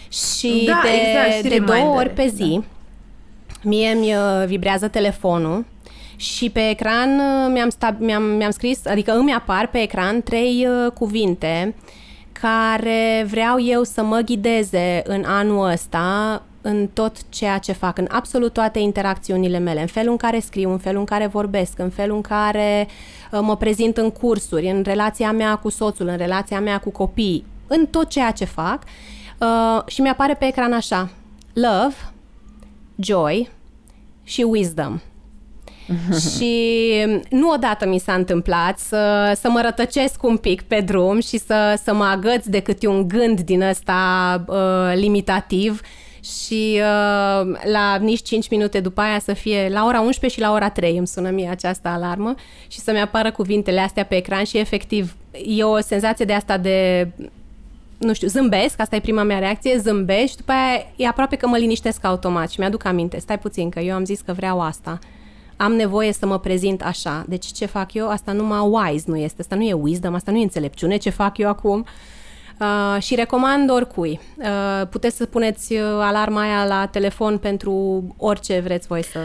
[0.08, 3.68] Și da, de, exact, și de două ori pe zi, da.
[3.68, 5.64] mie mi uh, vibrează telefonul
[6.16, 7.10] și pe ecran
[7.52, 11.96] mi-am, stab, mi-am, mi-am scris, adică îmi apar pe ecran trei cuvinte uh,
[12.40, 18.06] care vreau eu să mă ghideze în anul ăsta în tot ceea ce fac, în
[18.10, 21.90] absolut toate interacțiunile mele, în felul în care scriu, în felul în care vorbesc, în
[21.90, 22.88] felul în care
[23.32, 27.44] uh, mă prezint în cursuri, în relația mea cu soțul, în relația mea cu copii,
[27.66, 28.82] în tot ceea ce fac
[29.38, 31.08] uh, și mi-apare pe ecran așa,
[31.52, 31.94] love,
[32.96, 33.50] joy
[34.22, 35.00] și wisdom.
[36.32, 36.90] Și
[37.30, 41.80] nu odată mi s-a întâmplat să, să mă rătăcesc un pic pe drum și să,
[41.84, 45.80] să mă agăț de câte un gând din ăsta uh, limitativ.
[46.20, 50.52] Și uh, la nici 5 minute după aia să fie la ora 11 și la
[50.52, 52.34] ora 3 îmi sună mie această alarmă
[52.68, 57.08] și să-mi apară cuvintele astea pe ecran și efectiv e o senzație de asta de
[57.98, 61.46] nu știu, zâmbesc, asta e prima mea reacție, zâmbesc și după aia e aproape că
[61.46, 64.98] mă liniștesc automat și mi-aduc aminte, stai puțin că eu am zis că vreau asta
[65.58, 67.24] am nevoie să mă prezint așa.
[67.28, 68.08] Deci ce fac eu?
[68.08, 71.38] Asta numai wise nu este, asta nu e wisdom, asta nu e înțelepciune, ce fac
[71.38, 71.86] eu acum?
[72.60, 74.20] Uh, și recomand oricui.
[74.36, 79.20] Uh, puteți să puneți uh, alarma aia la telefon pentru orice vreți voi să,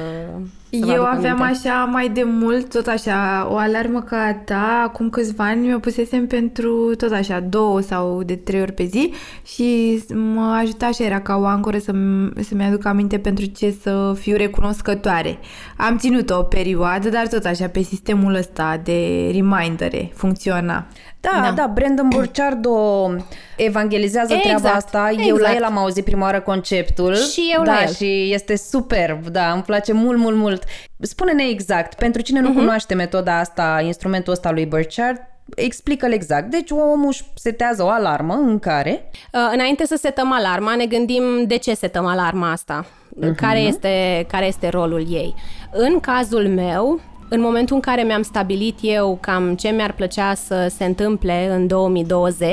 [0.62, 1.67] să Eu aveam aminte.
[1.67, 5.79] așa mai de mult, tot așa, o alarmă ca a ta, acum câțiva ani mi-o
[5.79, 9.13] pusesem pentru tot așa, două sau de trei ori pe zi
[9.45, 11.91] și mă ajuta așa, era ca o ancoră să,
[12.39, 15.37] să-mi aduc aminte pentru ce să fiu recunoscătoare.
[15.77, 20.85] Am ținut o perioadă, dar tot așa, pe sistemul ăsta de remindere funcționa.
[21.31, 22.75] Da, da, da, Brandon Burciardo
[23.57, 25.07] evangelizează exact, treaba asta.
[25.11, 25.27] Exact.
[25.27, 25.55] Eu la exact.
[25.55, 27.15] el am auzit prima oară conceptul.
[27.15, 27.93] Și eu da, la el.
[27.93, 30.62] și este superb, da, îmi place mult, mult, mult.
[30.99, 32.55] Spune-ne exact, pentru cine nu uh-huh.
[32.55, 35.17] cunoaște metoda asta, instrumentul ăsta lui Burchard,
[35.55, 36.49] explică-l exact.
[36.49, 39.09] Deci omul își setează o alarmă în care...
[39.33, 42.85] Uh, înainte să setăm alarma, ne gândim de ce setăm alarma asta.
[42.85, 43.35] Uh-huh.
[43.35, 45.35] Care, este, care este rolul ei.
[45.71, 46.99] În cazul meu,
[47.29, 51.67] în momentul în care mi-am stabilit eu cam ce mi-ar plăcea să se întâmple în
[51.67, 52.49] 2020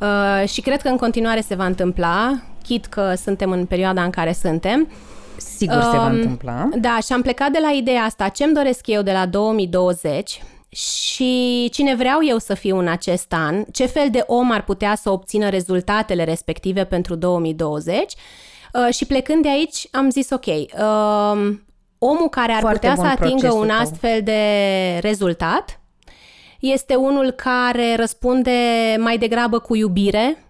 [0.00, 4.10] uh, și cred că în continuare se va întâmpla, chit că suntem în perioada în
[4.10, 4.88] care suntem,
[5.36, 6.68] Sigur se va um, întâmpla.
[6.76, 11.68] Da, și am plecat de la ideea asta, ce-mi doresc eu de la 2020 și
[11.72, 15.10] cine vreau eu să fiu în acest an, ce fel de om ar putea să
[15.10, 21.56] obțină rezultatele respective pentru 2020 uh, și plecând de aici am zis ok, uh,
[21.98, 24.40] omul care ar Foarte putea să atingă un astfel de
[25.00, 25.80] rezultat
[26.60, 28.50] este unul care răspunde
[28.98, 30.44] mai degrabă cu iubire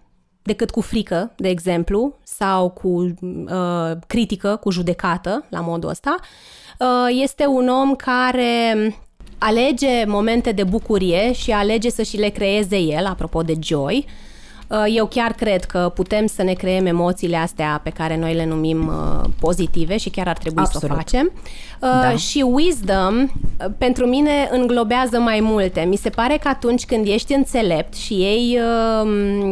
[0.45, 6.15] decât cu frică, de exemplu, sau cu uh, critică, cu judecată, la modul ăsta.
[6.79, 8.95] Uh, este un om care
[9.37, 14.24] alege momente de bucurie și alege să și le creeze el, apropo de joy, Uh,
[14.87, 18.87] eu chiar cred că putem să ne creăm emoțiile astea pe care noi le numim
[18.87, 20.87] uh, pozitive și chiar ar trebui Absolut.
[20.87, 21.31] să o facem.
[21.33, 22.15] Uh, da.
[22.15, 23.31] Și wisdom,
[23.77, 25.81] pentru mine, înglobează mai multe.
[25.81, 28.59] Mi se pare că atunci când ești înțelept și ei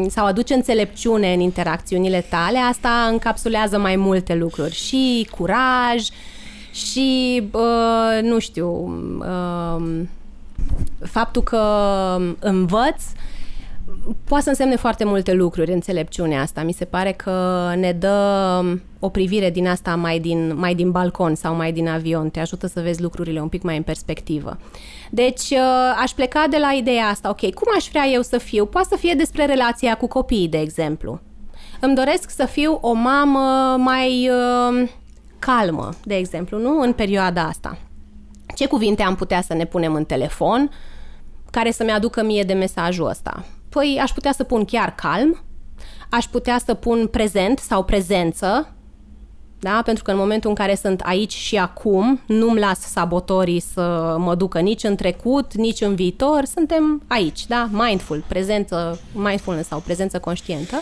[0.07, 4.73] sau aduci înțelepciune în interacțiunile tale, asta încapsulează mai multe lucruri.
[4.73, 6.07] Și curaj,
[6.71, 7.43] și,
[8.21, 8.93] nu știu,
[11.05, 11.61] faptul că
[12.39, 13.03] învăț
[14.23, 16.63] poate să însemne foarte multe lucruri înțelepciunea asta.
[16.63, 18.61] Mi se pare că ne dă
[18.99, 22.29] o privire din asta mai din, mai din balcon sau mai din avion.
[22.29, 24.57] Te ajută să vezi lucrurile un pic mai în perspectivă.
[25.09, 28.65] Deci uh, aș pleca de la ideea asta, ok, cum aș vrea eu să fiu?
[28.65, 31.19] Poate să fie despre relația cu copiii, de exemplu.
[31.79, 34.89] Îmi doresc să fiu o mamă mai uh,
[35.39, 36.79] calmă, de exemplu, nu?
[36.79, 37.77] În perioada asta.
[38.55, 40.71] Ce cuvinte am putea să ne punem în telefon
[41.51, 43.45] care să-mi aducă mie de mesajul ăsta?
[43.73, 45.43] Păi aș putea să pun chiar calm,
[46.09, 48.73] aș putea să pun prezent sau prezență,
[49.59, 49.81] da?
[49.85, 54.35] pentru că în momentul în care sunt aici și acum, nu-mi las sabotorii să mă
[54.35, 57.69] ducă nici în trecut, nici în viitor, suntem aici, da?
[57.71, 60.81] mindful, prezență, mindfulness sau prezență conștientă.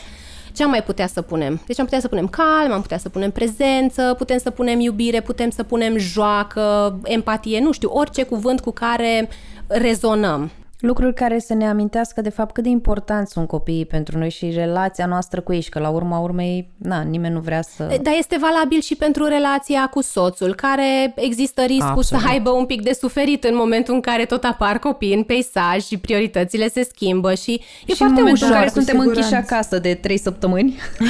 [0.56, 1.62] Ce am mai putea să punem?
[1.66, 5.22] Deci am putea să punem calm, am putea să punem prezență, putem să punem iubire,
[5.22, 9.30] putem să punem joacă, empatie, nu știu, orice cuvânt cu care
[9.68, 10.52] rezonăm.
[10.82, 14.50] Lucruri care să ne amintească de fapt cât de importanți sunt copiii pentru noi și
[14.50, 17.84] relația noastră cu ei și că la urma urmei, na, nimeni nu vrea să...
[18.02, 22.24] Dar este valabil și pentru relația cu soțul, care există riscul Absolut.
[22.24, 25.84] să aibă un pic de suferit în momentul în care tot apar copii în peisaj
[25.86, 28.48] și prioritățile se schimbă și e și foarte ușor.
[28.48, 30.80] în care suntem închiși acasă de trei săptămâni.
[31.00, 31.08] uh,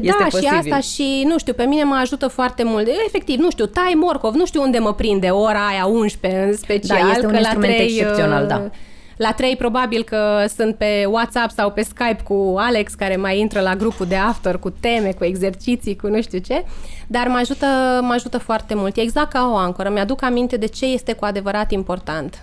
[0.02, 0.48] da, posibil.
[0.48, 2.88] și asta și, nu știu, pe mine mă ajută foarte mult.
[3.06, 6.98] Efectiv, nu știu, tai morcov, nu știu unde mă prinde ora aia 11 în special.
[7.02, 8.76] Da, este un instrument la 3, excepțional excepțional, da.
[9.16, 13.60] La trei probabil că sunt pe WhatsApp sau pe Skype cu Alex care mai intră
[13.60, 16.64] la grupul de after cu teme, cu exerciții, cu nu știu ce,
[17.06, 17.66] dar mă ajută,
[18.02, 18.96] mă ajută foarte mult.
[18.96, 22.42] E exact ca o ancoră, mi-aduc aminte de ce este cu adevărat important.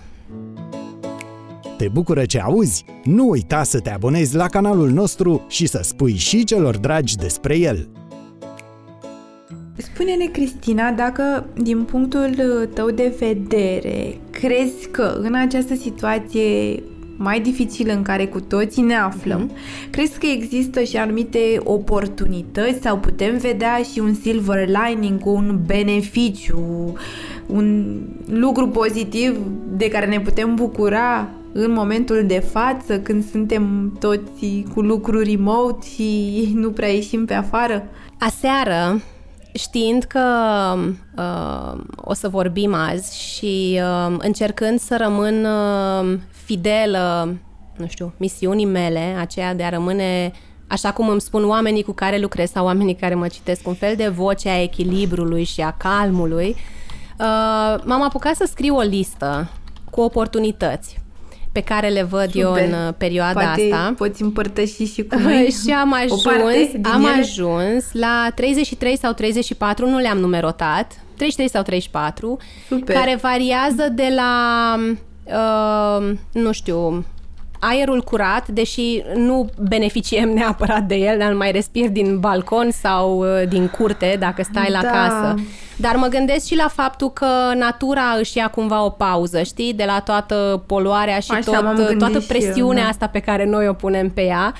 [1.76, 2.84] Te bucură ce auzi?
[3.04, 7.58] Nu uita să te abonezi la canalul nostru și să spui și celor dragi despre
[7.58, 7.88] el.
[9.80, 16.82] Spune-ne, Cristina, dacă din punctul uh, tău de vedere crezi că în această situație
[17.16, 19.90] mai dificilă în care cu toții ne aflăm, mm-hmm.
[19.90, 26.92] crezi că există și anumite oportunități sau putem vedea și un silver lining, un beneficiu,
[27.46, 29.36] un lucru pozitiv
[29.76, 35.86] de care ne putem bucura în momentul de față, când suntem toți cu lucruri remote
[35.94, 37.86] și nu prea ieșim pe afară?
[38.18, 39.00] Aseară
[39.52, 40.24] știind că
[41.16, 47.36] uh, o să vorbim azi și uh, încercând să rămân uh, fidelă,
[47.76, 50.32] nu știu, misiunii mele, aceea de a rămâne,
[50.66, 53.96] așa cum îmi spun oamenii cu care lucrez sau oamenii care mă citesc, un fel
[53.96, 59.50] de voce a echilibrului și a calmului, uh, m-am apucat să scriu o listă
[59.90, 60.98] cu oportunități
[61.58, 62.42] pe care le văd Super.
[62.42, 63.94] eu în uh, perioada Poate asta.
[63.96, 66.24] poți împărtăși și cu noi Și am ajuns,
[66.82, 67.20] am ele?
[67.20, 72.94] ajuns la 33 sau 34, nu le-am numerotat, 33 sau 34, Super.
[72.94, 74.74] care variază de la,
[75.24, 77.04] uh, nu știu,
[77.58, 83.48] aerul curat, deși nu beneficiem neapărat de el, dar mai respir din balcon sau uh,
[83.48, 84.88] din curte dacă stai la da.
[84.90, 85.34] casă.
[85.76, 89.84] Dar mă gândesc și la faptul că natura își ia cumva o pauză, știi, de
[89.84, 92.88] la toată poluarea și Așa, tot, toată presiunea eu, da.
[92.88, 94.52] asta pe care noi o punem pe ea.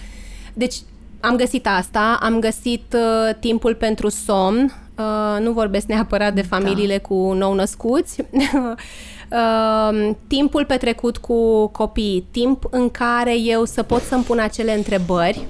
[0.52, 0.74] Deci
[1.20, 6.56] am găsit asta, am găsit uh, timpul pentru somn, uh, nu vorbesc neapărat de da.
[6.56, 7.08] familiile da.
[7.08, 8.16] cu nou-născuți,
[9.30, 15.46] uh, timpul petrecut cu copii, timp în care eu să pot să-mi pun acele întrebări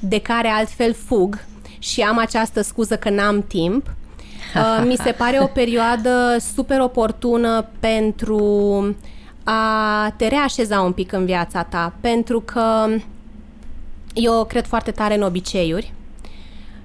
[0.00, 1.44] de care altfel fug
[1.78, 7.68] și am această scuză că n-am timp, uh, mi se pare o perioadă super oportună
[7.80, 8.96] pentru
[9.44, 12.86] a te reașeza un pic în viața ta, pentru că
[14.14, 15.92] eu cred foarte tare în obiceiuri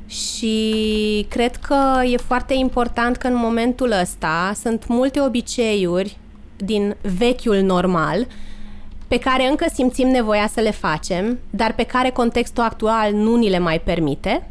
[0.08, 6.18] și cred că e foarte important că în momentul ăsta sunt multe obiceiuri
[6.58, 8.28] din vechiul normal
[9.08, 13.50] pe care încă simțim nevoia să le facem, dar pe care contextul actual nu ni
[13.50, 14.50] le mai permite.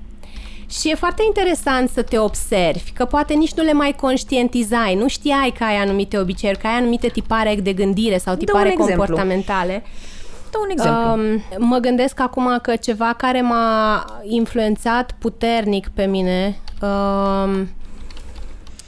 [0.81, 5.09] Și e foarte interesant să te observi, că poate nici nu le mai conștientizai, nu
[5.09, 9.73] știai că ai anumite obiceiuri, că ai anumite tipare de gândire sau tipare comportamentale.
[9.73, 10.14] Exemplu
[10.55, 11.11] Dă un exemplu.
[11.11, 17.69] Um, mă gândesc acum că ceva care m-a influențat puternic pe mine um,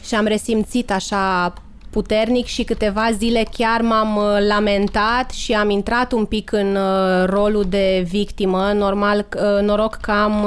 [0.02, 1.52] și am resimțit așa
[1.90, 7.24] puternic și câteva zile chiar m-am uh, lamentat și am intrat un pic în uh,
[7.24, 8.72] rolul de victimă.
[8.74, 10.44] Normal, uh, noroc că am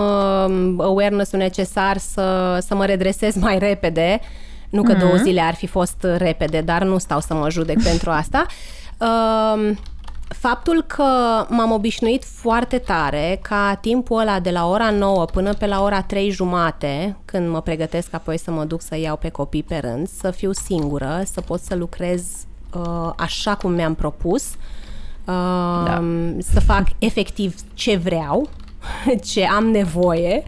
[0.79, 4.19] awareness-ul necesar să, să mă redresez mai repede.
[4.69, 4.99] Nu că mm-hmm.
[4.99, 8.45] două zile ar fi fost repede, dar nu stau să mă judec pentru asta.
[8.99, 9.71] Uh,
[10.29, 11.03] faptul că
[11.49, 16.01] m-am obișnuit foarte tare ca timpul ăla de la ora 9 până pe la ora
[16.01, 20.07] 3 jumate, când mă pregătesc apoi să mă duc să iau pe copii pe rând,
[20.07, 22.23] să fiu singură, să pot să lucrez
[22.73, 26.03] uh, așa cum mi-am propus, uh, da.
[26.39, 28.49] să fac efectiv ce vreau,
[29.31, 30.43] ce am nevoie.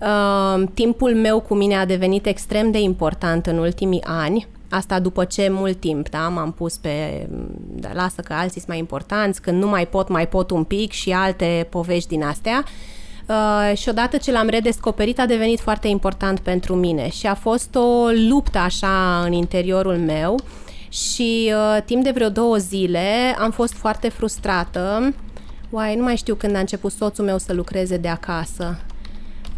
[0.00, 5.24] Uh, timpul meu cu mine a devenit extrem de important în ultimii ani Asta după
[5.24, 7.26] ce mult timp, da, m-am pus pe,
[7.58, 10.92] da, lasă că alții sunt mai importanți, când nu mai pot, mai pot un pic
[10.92, 12.64] și alte povești din astea.
[13.26, 17.74] Uh, și odată ce l-am redescoperit a devenit foarte important pentru mine și a fost
[17.74, 20.34] o luptă așa în interiorul meu
[20.88, 25.14] și uh, timp de vreo două zile am fost foarte frustrată.
[25.70, 28.78] Uai, nu mai știu când a început soțul meu să lucreze de acasă.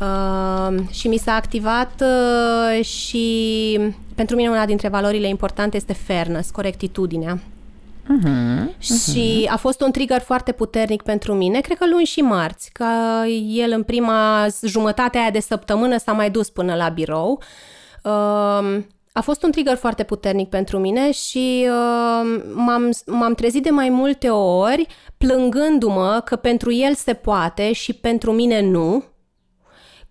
[0.01, 3.79] Uh, și mi s-a activat uh, și
[4.15, 7.39] pentru mine una dintre valorile importante este fairness, corectitudinea.
[7.39, 8.79] Uh-huh, uh-huh.
[8.79, 12.87] Și a fost un trigger foarte puternic pentru mine, cred că luni și marți, că
[13.49, 17.43] el în prima jumătate aia de săptămână s-a mai dus până la birou.
[18.03, 18.79] Uh,
[19.13, 23.89] a fost un trigger foarte puternic pentru mine și uh, m-am, m-am trezit de mai
[23.89, 24.87] multe ori
[25.19, 29.05] plângându-mă că pentru el se poate și pentru mine nu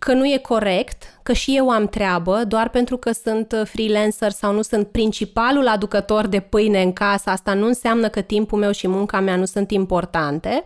[0.06, 4.32] că nu e corect, că și eu am treabă, doar pentru că sunt uh, freelancer
[4.32, 8.72] sau nu sunt principalul aducător de pâine în casă, asta nu înseamnă că timpul meu
[8.72, 10.64] și munca mea nu sunt importante.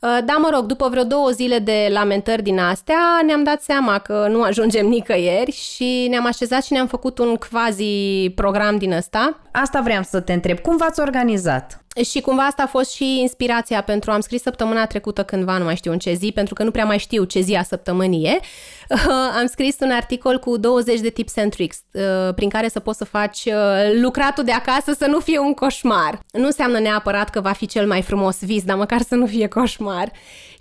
[0.00, 3.98] Uh, da, mă rog, după vreo două zile de lamentări din astea, ne-am dat seama
[3.98, 9.40] că nu ajungem nicăieri și ne-am așezat și ne-am făcut un quasi program din ăsta.
[9.52, 10.58] Asta vreau să te întreb.
[10.58, 11.84] Cum v-ați organizat?
[12.04, 15.76] Și cumva asta a fost și inspirația pentru, am scris săptămâna trecută cândva, nu mai
[15.76, 18.40] știu în ce zi, pentru că nu prea mai știu ce zi a săptămânii e,
[19.40, 22.98] am scris un articol cu 20 de tips and tricks uh, prin care să poți
[22.98, 26.20] să faci uh, lucratul de acasă să nu fie un coșmar.
[26.32, 29.46] Nu înseamnă neapărat că va fi cel mai frumos vis, dar măcar să nu fie
[29.46, 30.12] coșmar.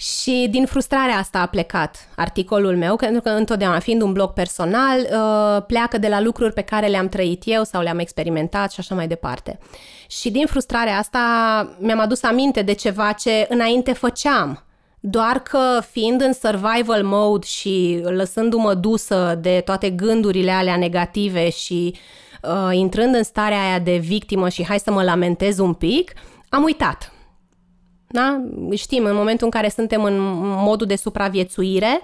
[0.02, 5.00] Și din frustrarea asta a plecat articolul meu, pentru că întotdeauna, fiind un blog personal,
[5.00, 8.96] uh, pleacă de la lucruri pe care le-am trăit eu sau le-am experimentat și așa
[8.96, 9.60] mai departe.
[10.08, 11.20] Și din frustrarea asta
[11.80, 14.64] mi-am adus aminte de ceva ce înainte făceam.
[15.00, 21.96] Doar că fiind în survival mode și lăsându-mă dusă de toate gândurile alea negative și
[22.42, 26.14] uh, intrând în starea aia de victimă și hai să mă lamentez un pic,
[26.50, 27.14] am uitat.
[28.12, 28.42] Da?
[28.76, 32.02] Știm, în momentul în care suntem în modul de supraviețuire,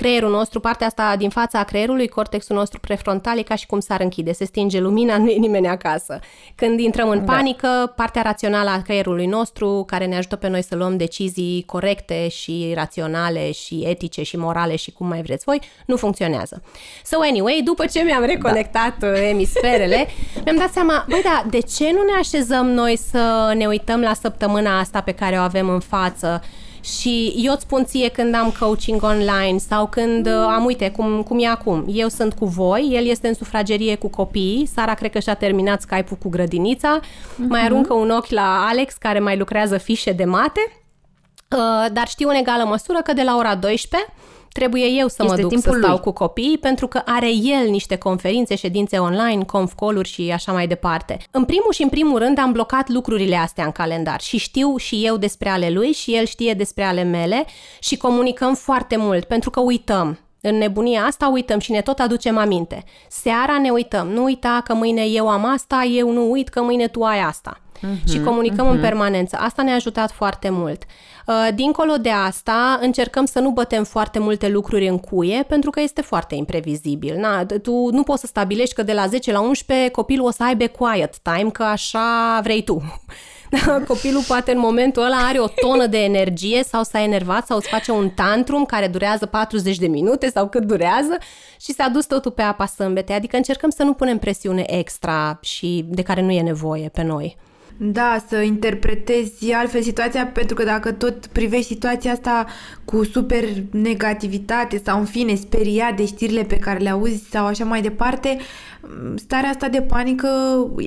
[0.00, 3.80] creierul nostru, partea asta din fața a creierului, cortexul nostru prefrontal e ca și cum
[3.80, 6.20] s-ar închide, se stinge lumina, nu e nimeni acasă.
[6.54, 7.32] Când intrăm în da.
[7.32, 12.28] panică, partea rațională a creierului nostru, care ne ajută pe noi să luăm decizii corecte
[12.28, 16.62] și raționale și etice și morale și cum mai vreți voi, nu funcționează.
[17.04, 19.28] So anyway, după ce mi-am reconectat da.
[19.28, 20.06] emisferele,
[20.44, 24.14] mi-am dat seama, băi da, de ce nu ne așezăm noi să ne uităm la
[24.14, 26.42] săptămâna asta pe care o avem în față
[26.80, 31.22] și eu îți spun ție când am coaching online sau când uh, am, uite, cum,
[31.22, 35.10] cum e acum, eu sunt cu voi, el este în sufragerie cu copiii, Sara cred
[35.10, 37.48] că și-a terminat Skype-ul cu grădinița, uh-huh.
[37.48, 40.60] mai aruncă un ochi la Alex care mai lucrează fișe de mate,
[41.48, 44.12] uh, dar știu în egală măsură că de la ora 12
[44.52, 46.00] trebuie eu să este mă duc să stau lui.
[46.00, 50.66] cu copiii pentru că are el niște conferințe, ședințe online, conf call și așa mai
[50.66, 51.18] departe.
[51.30, 55.00] În primul și în primul rând am blocat lucrurile astea în calendar și știu și
[55.04, 57.44] eu despre ale lui și el știe despre ale mele
[57.80, 60.18] și comunicăm foarte mult pentru că uităm.
[60.40, 62.84] În nebunia asta uităm și ne tot aducem aminte.
[63.08, 64.08] Seara ne uităm.
[64.08, 67.60] Nu uita că mâine eu am asta, eu nu uit că mâine tu ai asta.
[67.80, 68.74] Uh-huh, și comunicăm uh-huh.
[68.74, 69.36] în permanență.
[69.40, 70.82] Asta ne-a ajutat foarte mult.
[71.26, 75.80] Uh, dincolo de asta, încercăm să nu bătem foarte multe lucruri în cuie, pentru că
[75.80, 77.16] este foarte imprevizibil.
[77.16, 80.44] Na, tu nu poți să stabilești că de la 10 la 11 copilul o să
[80.44, 82.82] aibă quiet time, că așa vrei tu.
[83.88, 87.68] Copilul poate în momentul ăla are o tonă de energie sau s-a enervat sau îți
[87.68, 91.18] face un tantrum care durează 40 de minute sau cât durează
[91.60, 93.12] și s-a dus totul pe apa sâmbete.
[93.12, 97.36] Adică încercăm să nu punem presiune extra și de care nu e nevoie pe noi.
[97.82, 102.46] Da, să interpretezi altfel situația, pentru că dacă tot privești situația asta
[102.84, 107.64] cu super negativitate sau în fine speriat de știrile pe care le auzi sau așa
[107.64, 108.36] mai departe,
[109.14, 110.28] starea asta de panică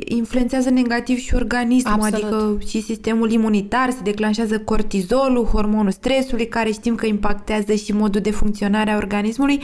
[0.05, 2.23] influențează negativ și organismul, Absolut.
[2.23, 8.21] adică și sistemul imunitar, se declanșează cortizolul, hormonul stresului, care știm că impactează și modul
[8.21, 9.61] de funcționare a organismului.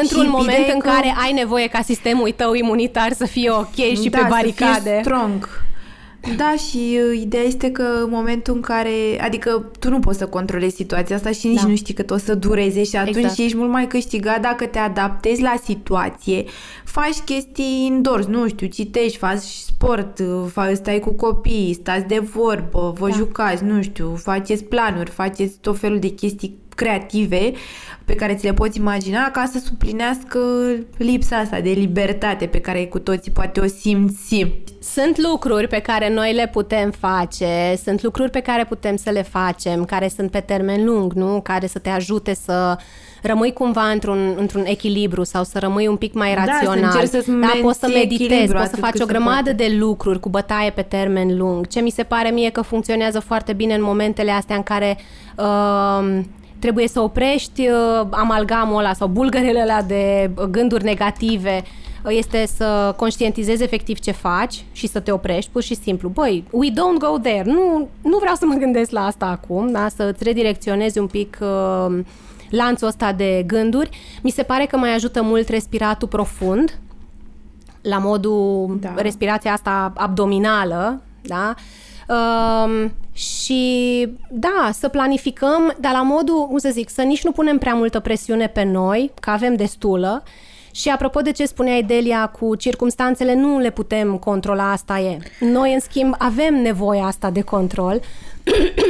[0.00, 3.26] Într-un Și moment ideea e în că- care ai nevoie ca sistemul tău imunitar să
[3.26, 4.90] fie ok și da, pe Să baricade.
[4.90, 5.48] fie strong.
[6.36, 10.26] Da, și uh, ideea este că în momentul în care, adică tu nu poți să
[10.26, 11.66] controlezi situația asta și nici Da.
[11.68, 13.38] nu știi cât o să dureze și atunci Exact.
[13.38, 16.44] ești mult mai câștigat dacă te adaptezi la situație,
[16.84, 22.18] faci chestii indoors, nu știu, citești, faci sport, uh, fa- stai cu copii, stați de
[22.18, 23.14] vorbă, vă Da.
[23.16, 27.52] jucați, nu știu, faceți planuri, faceți tot felul de chestii creative
[28.12, 30.38] pe care ți le poți imagina ca să suplinească
[30.96, 34.46] lipsa asta de libertate pe care cu toții poate o simți.
[34.80, 39.22] Sunt lucruri pe care noi le putem face, sunt lucruri pe care putem să le
[39.22, 41.40] facem, care sunt pe termen lung, nu?
[41.42, 42.76] Care să te ajute să
[43.22, 46.90] rămâi cumva într-un, într-un echilibru sau să rămâi un pic mai Da, să rațional.
[46.92, 49.12] încerci să-ți da, poți să menții meditezi, echilibru poți să atât faci cât o se
[49.12, 49.52] grămadă poate.
[49.52, 51.66] de lucruri cu bătaie pe termen lung.
[51.66, 54.98] Ce mi se pare mie că funcționează foarte bine în momentele astea în care
[55.36, 56.20] uh,
[56.62, 61.70] trebuie să oprești uh, amalgamul ăla sau bulgărele ăla de gânduri negative uh,
[62.08, 66.08] este să conștientizezi efectiv ce faci și să te oprești pur și simplu.
[66.08, 67.42] Băi, we don't go there.
[67.50, 69.88] Nu, nu vreau să mă gândesc la asta acum, da?
[69.96, 71.98] să îți redirecționezi un pic uh,
[72.50, 73.90] lanțul ăsta de gânduri.
[74.22, 76.78] Mi se pare că mai ajută mult respiratul profund,
[77.80, 78.92] la modul Da.
[78.94, 79.02] da.
[79.02, 81.54] respirația asta abdominală, da?
[82.08, 87.58] Um, și da, să planificăm, dar la modul, cum să zic, să nici nu punem
[87.58, 90.22] prea multă presiune pe noi, că avem destulă.
[90.74, 95.18] Și apropo de ce spuneai, Delia, cu circumstanțele, nu le putem controla, asta e.
[95.40, 98.00] Noi, în schimb, avem nevoia asta de control.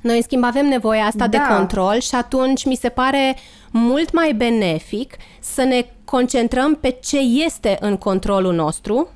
[0.00, 1.56] Noi, în schimb, avem nevoia asta de Da.
[1.56, 3.36] control și atunci mi se pare
[3.70, 9.08] mult mai benefic să ne concentrăm pe ce este în controlul nostru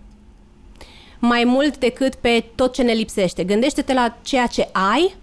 [1.24, 3.44] mai mult decât pe tot ce ne lipsește.
[3.44, 5.14] Gândește-te la ceea ce ai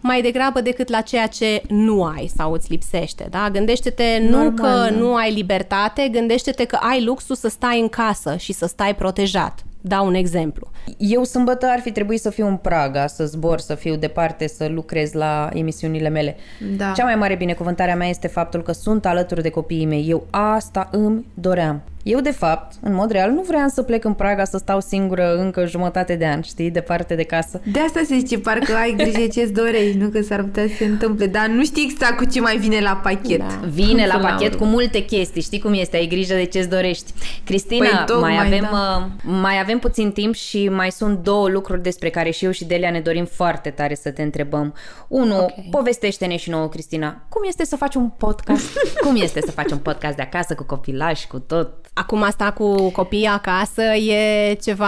[0.00, 3.26] mai degrabă decât la ceea ce nu ai sau îți lipsește.
[3.30, 3.50] Da?
[3.52, 4.96] Gândește-te nu Normal, că da.
[4.96, 9.64] nu ai libertate, gândește-te că ai luxul să stai în casă și să stai protejat.
[9.80, 10.70] Dau un exemplu.
[10.98, 14.66] Eu sâmbătă ar fi trebuit să fiu în Praga, să zbor, să fiu departe, să
[14.68, 16.36] lucrez la emisiunile mele.
[16.76, 16.92] Da.
[16.96, 20.06] Cea mai mare binecuvântare a mea este faptul că sunt alături de copiii mei.
[20.08, 21.82] Eu asta îmi doream.
[22.04, 25.36] Eu, de fapt, în mod real, nu vreau să plec în Praga să stau singură
[25.36, 27.60] încă jumătate de an, știi, departe de casă.
[27.72, 30.84] De asta se zice, parcă ai grijă ce-ți dorești, nu că s-ar putea să se
[30.84, 33.38] întâmple, dar nu știi exact cu ce mai vine la pachet.
[33.38, 33.46] Da.
[33.68, 34.64] Vine la Până pachet urmă.
[34.66, 37.12] cu multe chestii, știi cum este, ai grijă de ce-ți dorești.
[37.44, 39.06] Cristina, Păi, tocmai, mai, avem, da.
[39.06, 42.64] uh, mai avem puțin timp și mai sunt două lucruri despre care și eu și
[42.64, 44.74] Delia ne dorim foarte tare să te întrebăm.
[45.08, 45.50] Unu, Ok.
[45.70, 48.78] povestește-ne și nouă, Cristina, cum este să faci un podcast?
[49.06, 51.72] cum este să faci un podcast de acasă cu copilași, cu tot?
[51.94, 54.86] Acum asta cu copiii acasă e ceva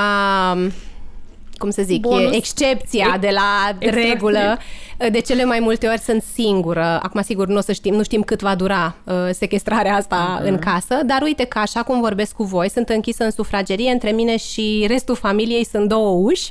[1.59, 2.33] cum să zic, Bonus.
[2.33, 4.59] e excepția de la Extra regulă.
[5.11, 7.01] De cele mai multe ori sunt singură.
[7.03, 10.49] Acum, sigur, nu o să știm, nu știm cât va dura uh, sequestrarea asta uh-huh.
[10.49, 14.11] în casă, dar uite că așa cum vorbesc cu voi, sunt închisă în sufragerie, între
[14.11, 16.51] mine și restul familiei sunt două uși.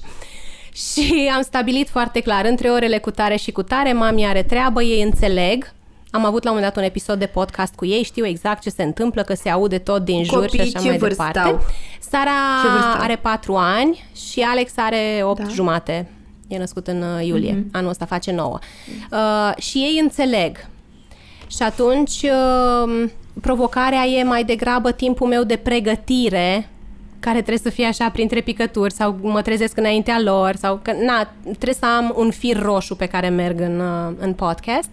[0.74, 4.84] Și am stabilit foarte clar, între orele cu tare și cu tare, mami are treabă,
[4.84, 5.74] ei înțeleg.
[6.16, 8.70] Am avut la un moment dat un episod de podcast cu ei, știu exact ce
[8.70, 11.50] se întâmplă, că se aude tot din jur Copiii și așa ce mai vârstă departe.
[11.50, 11.62] au?
[12.10, 12.32] Sara
[12.64, 13.02] Ce vârstă au?
[13.02, 15.48] are 4 ani și Alex are 8 Da.
[15.48, 16.10] jumate.
[16.48, 17.54] E născut în uh, iulie.
[17.54, 17.72] Mm-hmm.
[17.72, 18.60] Anul ăsta face 9.
[19.12, 20.58] Uh, și ei înțeleg.
[21.48, 23.10] Și atunci uh,
[23.42, 26.70] provocarea e mai degrabă timpul meu de pregătire
[27.20, 31.32] care trebuie să fie așa printre picături sau mă trezesc înaintea lor sau că, na,
[31.44, 34.90] trebuie să am un fir roșu pe care merg în, uh, în podcast.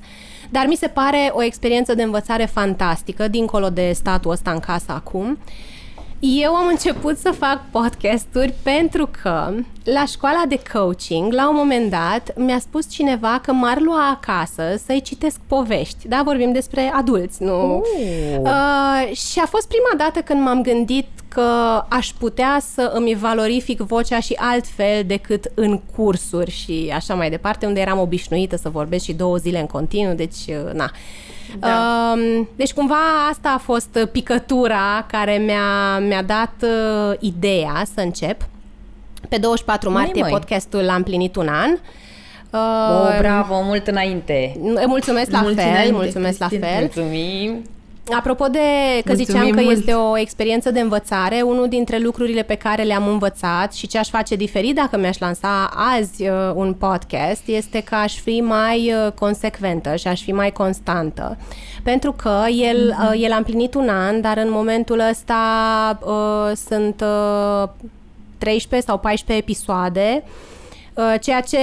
[0.52, 4.92] Dar mi se pare o experiență de învățare fantastică, dincolo de statul ăsta în casă
[4.92, 5.38] acum.
[6.24, 9.54] Eu am început să fac podcasturi pentru că
[9.84, 14.62] la școala de coaching, la un moment dat, mi-a spus cineva că m-ar lua acasă
[14.86, 16.08] să-i citesc povești.
[16.08, 17.74] Da, vorbim despre adulți, nu?
[17.74, 17.82] Oh.
[18.40, 23.80] Uh, și a fost prima dată când m-am gândit că aș putea să îmi valorific
[23.80, 29.04] vocea și altfel decât în cursuri și așa mai departe, unde eram obișnuită să vorbesc
[29.04, 30.90] și două zile în continuu, deci, uh, na.
[31.58, 32.12] Da.
[32.14, 38.00] Um, deci cumva asta a fost uh, picătura care mi-a, mi-a dat uh, ideea să
[38.00, 38.48] încep.
[39.28, 40.30] Pe 24 Măi, martie măi.
[40.30, 41.70] podcastul l-a împlinit un an.
[42.54, 44.56] Oh, Uh, bravo, mult înainte!
[44.86, 46.70] mulțumesc la Mult fel, înainte, mulțumesc la Cristina.
[46.72, 46.80] fel.
[46.80, 47.64] Mulțumim!
[48.10, 48.58] Apropo de
[49.04, 49.76] că Mulțumim ziceam că mult.
[49.76, 54.08] este o experiență de învățare, unul dintre lucrurile pe care le-am învățat și ce aș
[54.08, 59.12] face diferit dacă mi-aș lansa azi uh, un podcast este că aș fi mai uh,
[59.12, 61.36] consecventă și aș fi mai constantă.
[61.82, 65.38] Pentru că el, uh, el a împlinit un an, dar în momentul ăsta
[66.04, 67.04] uh, sunt
[67.62, 67.68] uh,
[68.38, 70.22] 13 sau 14 episoade
[70.94, 71.58] Uh, ceea ce,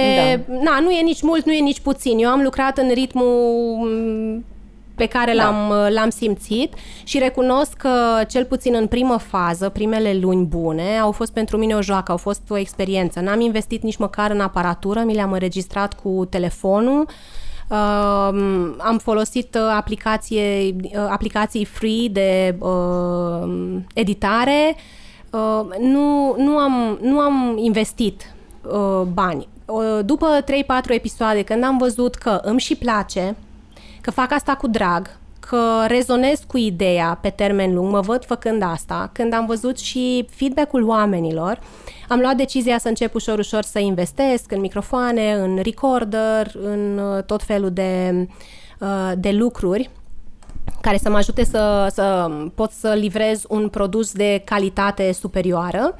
[0.48, 0.54] da.
[0.62, 2.18] na, nu e nici mult, nu e nici puțin.
[2.18, 4.44] Eu am lucrat în ritmul m,
[5.00, 5.42] pe care Da.
[5.42, 6.74] l-am, uh, l-am simțit
[7.04, 7.90] și recunosc că,
[8.28, 12.16] cel puțin în primă fază, primele luni bune, au fost pentru mine o joacă, au
[12.16, 13.20] fost o experiență.
[13.20, 17.06] N-am investit nici măcar în aparatură, mi le-am înregistrat cu telefonul,
[17.70, 24.76] Uh, am folosit uh, aplicație, uh, aplicații free de uh, editare.
[25.30, 29.48] Uh, nu, nu, am, nu am investit uh, bani.
[29.66, 30.44] Uh, după 3-4
[30.88, 33.36] episoade, când am văzut că îmi și place,
[34.00, 38.62] că fac asta cu drag, că rezonez cu ideea pe termen lung, mă văd făcând
[38.62, 41.60] asta, când am văzut și feedback-ul oamenilor,
[42.08, 47.22] am luat decizia să încep ușor, ușor să investesc în microfoane, în recorder, în uh,
[47.24, 48.26] tot felul de,
[48.80, 49.90] uh, de lucruri
[50.80, 55.98] care să mă ajute să, să pot să livrez un produs de calitate superioară.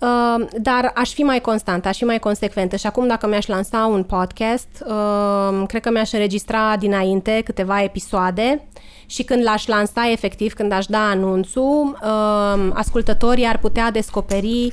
[0.00, 3.86] Uh, dar aș fi mai constantă, aș fi mai consecventă și acum dacă mi-aș lansa
[3.86, 8.68] un podcast, uh, cred că mi-aș înregistra dinainte câteva episoade
[9.06, 14.72] și când l-aș lansa efectiv, când aș da anunțul, uh, ascultătorii ar putea descoperi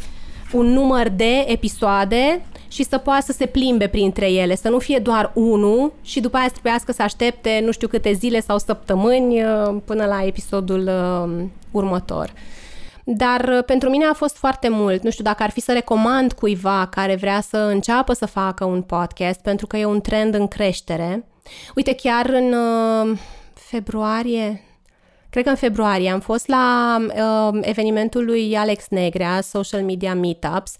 [0.53, 4.99] un număr de episoade și să poată să se plimbe printre ele, să nu fie
[4.99, 9.43] doar unul și după aia să trebuiască să aștepte nu știu câte zile sau săptămâni
[9.43, 12.33] uh, până la episodul uh, următor.
[13.09, 15.03] Dar uh, pentru mine a fost foarte mult.
[15.03, 18.81] Nu știu dacă ar fi să recomand cuiva care vrea să înceapă să facă un
[18.81, 21.25] podcast, pentru că e un trend în creștere.
[21.75, 23.17] Uite, chiar în uh,
[23.53, 24.63] februarie,
[25.29, 30.75] cred că în februarie, am fost la uh, evenimentul lui Alex Negrea, Social Media Meetups,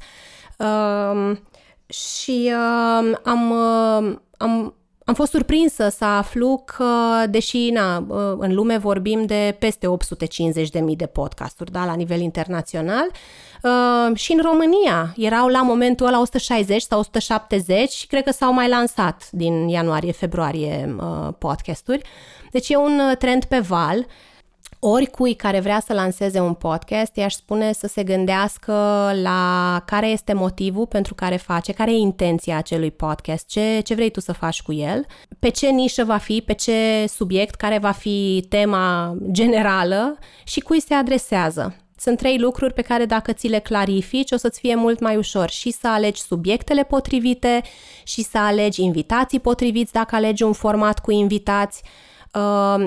[0.58, 1.38] uh,
[1.88, 4.77] și uh, am, uh, am,
[5.08, 10.96] am fost surprinsă să aflu că, deși na, uh, în lume vorbim de peste 850.000
[10.96, 13.08] de podcasturi da, la nivel internațional,
[13.64, 18.54] uh, și în România erau la momentul ăla 160 sau 170 și cred că s-au
[18.54, 22.02] mai lansat din ianuarie-februarie uh, podcasturi.
[22.52, 24.06] Deci e un uh, trend pe val
[24.80, 28.74] oricui care vrea să lanseze un podcast, i-aș spune să se gândească
[29.22, 34.10] la care este motivul pentru care face, care e intenția acelui podcast, ce, ce vrei
[34.10, 35.06] tu să faci cu el,
[35.40, 40.82] pe ce nișă va fi, pe ce subiect, care va fi tema generală și cui
[40.82, 41.76] se adresează.
[42.00, 45.50] Sunt trei lucruri pe care dacă ți le clarifici o să-ți fie mult mai ușor
[45.50, 47.62] și să alegi subiectele potrivite
[48.04, 52.07] și să alegi invitații potriviți dacă alegi un format cu invitați, Uh,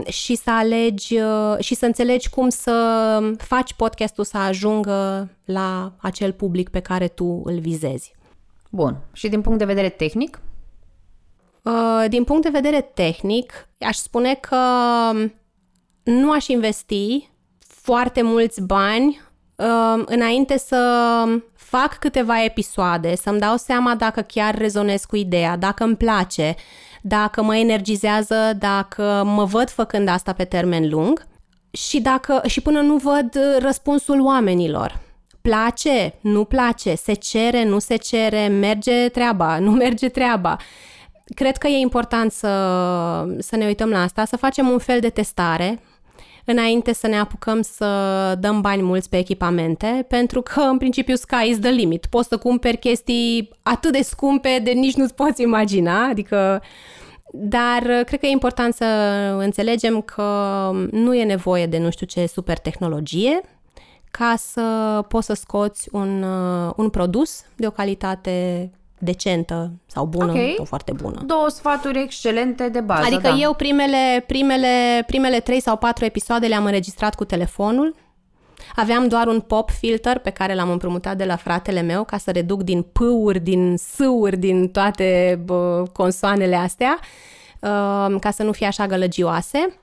[0.07, 6.32] și să alegi uh, și să înțelegi cum să faci podcastul să ajungă la acel
[6.32, 8.14] public pe care tu îl vizezi.
[8.70, 8.96] Bun.
[9.12, 10.40] Și din punct de vedere tehnic?
[11.62, 14.57] Uh, din punct de vedere tehnic, aș spune că
[16.03, 19.20] nu aș investi foarte mulți bani
[19.57, 21.24] uh, înainte să
[21.55, 26.55] fac câteva episoade, să-mi dau seama dacă chiar rezonez cu ideea, dacă îmi place,
[27.01, 31.26] dacă mă energizează, dacă mă văd făcând asta pe termen lung
[31.70, 35.01] și, dacă, și până nu văd răspunsul oamenilor.
[35.40, 40.57] Place, nu place, se cere, nu se cere, merge treaba, nu merge treaba.
[41.34, 42.48] Cred că e important să,
[43.38, 45.80] să ne uităm la asta, să facem un fel de testare
[46.45, 47.86] înainte să ne apucăm să
[48.41, 52.07] dăm bani mulți pe echipamente, pentru că, în principiu, sky is the limit.
[52.07, 56.62] Poți să cumperi chestii atât de scumpe de nici nu-ți poți imagina, adică...
[57.32, 58.84] Dar cred că e important să
[59.38, 63.41] înțelegem că nu e nevoie de nu știu ce super tehnologie
[64.11, 64.62] ca să
[65.09, 66.22] poți să scoți un,
[66.76, 68.70] un produs de o calitate
[69.01, 70.55] decentă sau bună Ok.
[70.57, 71.22] sau foarte bună.
[71.26, 73.34] Două sfaturi excelente de bază, Adică da.
[73.36, 77.94] eu primele, primele, primele 3 sau 4 episoade le-am înregistrat cu telefonul.
[78.76, 82.30] Aveam doar un pop filter pe care l-am împrumutat de la fratele meu ca să
[82.30, 86.98] reduc din pâuri, din sâuri, din toate bă, consoanele astea,
[87.61, 89.80] uh, ca să nu fie așa gălăgioase.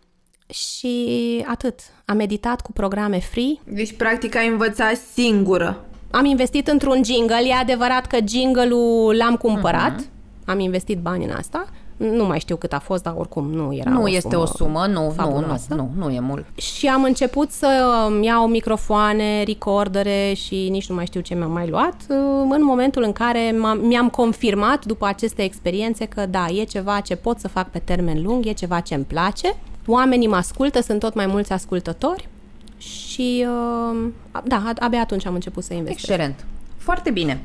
[0.49, 1.79] Și atât.
[2.05, 3.53] Am meditat cu programe free.
[3.63, 5.85] Deci, practic, ai învățat singură.
[6.11, 7.47] Am investit într-un jingle.
[7.47, 10.01] E adevărat că jingle-ul l-am cumpărat.
[10.01, 10.45] Uh-huh.
[10.45, 11.65] Am investit bani în asta.
[11.97, 14.45] Nu mai știu cât a fost, dar oricum nu era Nu o este sumă o
[14.45, 15.73] sumă, nu, nu, fabuloasă.
[15.73, 16.45] nu, nu, nu e mult.
[16.55, 17.67] Și am început să
[18.07, 22.15] îmi iau microfoane, recordere și nici nu mai știu ce mi-am mai luat, uh,
[22.49, 27.15] în momentul în care m-am, mi-am confirmat după aceste experiențe că da, e ceva ce
[27.15, 29.55] pot să fac pe termen lung, e ceva ce îmi place
[29.87, 32.29] oamenii mă ascultă, sunt tot mai mulți ascultători
[32.77, 34.09] și uh,
[34.43, 36.07] da, abia atunci am început să investesc.
[36.07, 36.45] Excelent.
[36.77, 37.39] Foarte bine.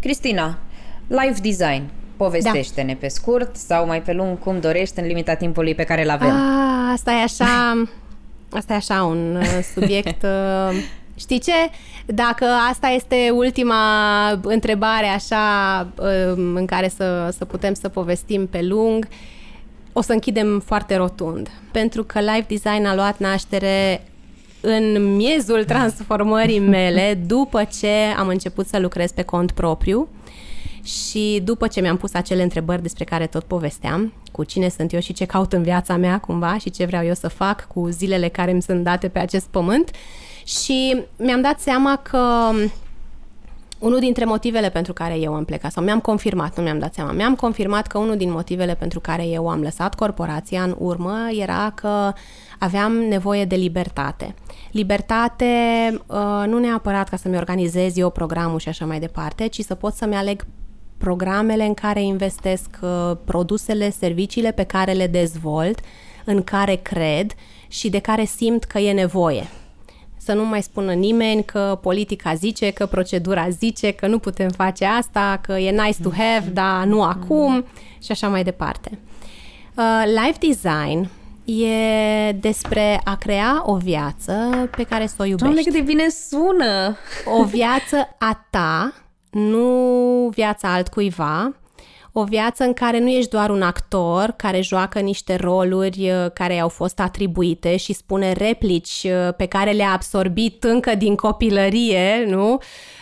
[0.00, 0.58] Cristina,
[1.06, 1.82] life design.
[2.16, 2.98] Povestește-ne da.
[3.00, 6.30] pe scurt sau mai pe lung cum dorești în limita timpului pe care îl avem.
[6.30, 7.84] A, asta e așa,
[8.50, 10.76] asta e așa un uh, subiect uh,
[11.18, 11.70] Știi ce?
[12.06, 18.62] Dacă asta este ultima întrebare așa um, în care să, să putem să povestim pe
[18.62, 19.08] lung,
[19.92, 21.50] o să închidem foarte rotund.
[21.72, 24.02] Pentru că Life Design a luat naștere
[24.60, 30.08] în miezul transformării mele după ce am început să lucrez pe cont propriu
[30.82, 35.00] și după ce mi-am pus acele întrebări despre care tot povesteam, cu cine sunt eu
[35.00, 38.28] și ce caut în viața mea cumva și ce vreau eu să fac cu zilele
[38.28, 39.90] care îmi sunt date pe acest pământ,
[40.44, 42.50] și mi-am dat seama că
[43.78, 47.12] unul dintre motivele pentru care eu am plecat, sau mi-am confirmat, nu mi-am dat seama,
[47.12, 51.72] mi-am confirmat că unul din motivele pentru care eu am lăsat corporația în urmă era
[51.74, 52.12] că
[52.58, 54.34] aveam nevoie de libertate.
[54.70, 55.44] Libertate
[56.06, 59.94] uh, nu neapărat ca să-mi organizez eu programul și așa mai departe, ci să pot
[59.94, 60.46] să-mi aleg
[60.98, 65.80] programele în care investesc, uh, produsele, serviciile pe care le dezvolt,
[66.24, 67.32] în care cred
[67.68, 69.46] și de care simt că e nevoie
[70.28, 74.84] să nu mai spună nimeni că politica zice, că procedura zice, că nu putem face
[74.84, 77.64] asta, că e nice to have, dar nu acum
[78.02, 78.98] și așa mai departe.
[79.76, 81.08] Uh, life design
[81.48, 85.42] e despre a crea o viață pe care să o iubești.
[85.42, 86.96] Doamne, cât de bine sună!
[87.24, 88.94] O viață a ta,
[89.30, 91.52] nu viața altcuiva,
[92.12, 96.58] o viață în care nu ești doar un actor care joacă niște roluri uh, care
[96.58, 102.58] au fost atribuite și spune replici uh, pe care le-a absorbit încă din copilărie, nu?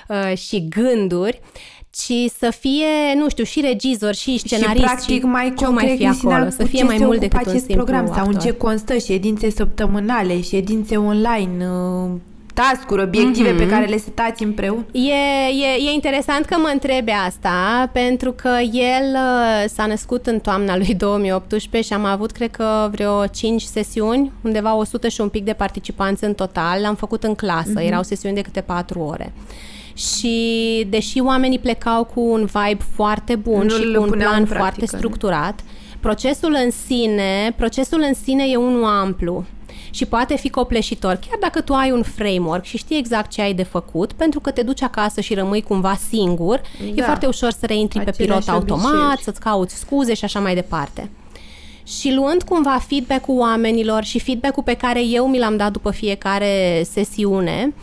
[0.09, 1.41] Uh, și gânduri,
[1.97, 4.77] ci să fie, nu știu, și regizor, și scenarist.
[4.77, 7.75] Și practic și mai concret, mai fi acolo, să fie mai mult decât un simplu
[7.75, 8.17] program actor.
[8.17, 11.67] sau în ce constă ședințe săptămânale, ședințe online,
[12.55, 13.59] task-uri, obiective mm-hmm.
[13.59, 14.87] pe care le setați împreună?
[14.93, 14.99] E,
[15.49, 20.77] e, e interesant că mă întrebe asta, pentru că el uh, s-a născut în toamna
[20.77, 25.45] lui 2018 și am avut, cred că, vreo 5 sesiuni, undeva 100 și un pic
[25.45, 26.81] de participanți în total.
[26.81, 27.87] L-am făcut în clasă, mm-hmm.
[27.87, 29.33] erau sesiuni de câte 4 ore
[29.97, 34.87] și deși oamenii plecau cu un vibe foarte bun nu și cu un plan foarte
[34.87, 35.61] structurat,
[36.01, 39.45] procesul în sine, procesul în sine e unul amplu
[39.91, 43.55] și poate fi copleșitor, chiar dacă tu ai un framework și știi exact ce ai
[43.55, 46.85] de făcut, pentru că te duci acasă și rămâi cumva singur, da.
[46.95, 49.23] e foarte ușor să reintri pe pilot automat, obiceiuri.
[49.23, 51.11] să-ți cauți scuze și așa mai departe.
[51.87, 56.83] Și luând cumva feedback-ul oamenilor și feedback-ul pe care eu mi l-am dat după fiecare
[56.91, 57.75] sesiune,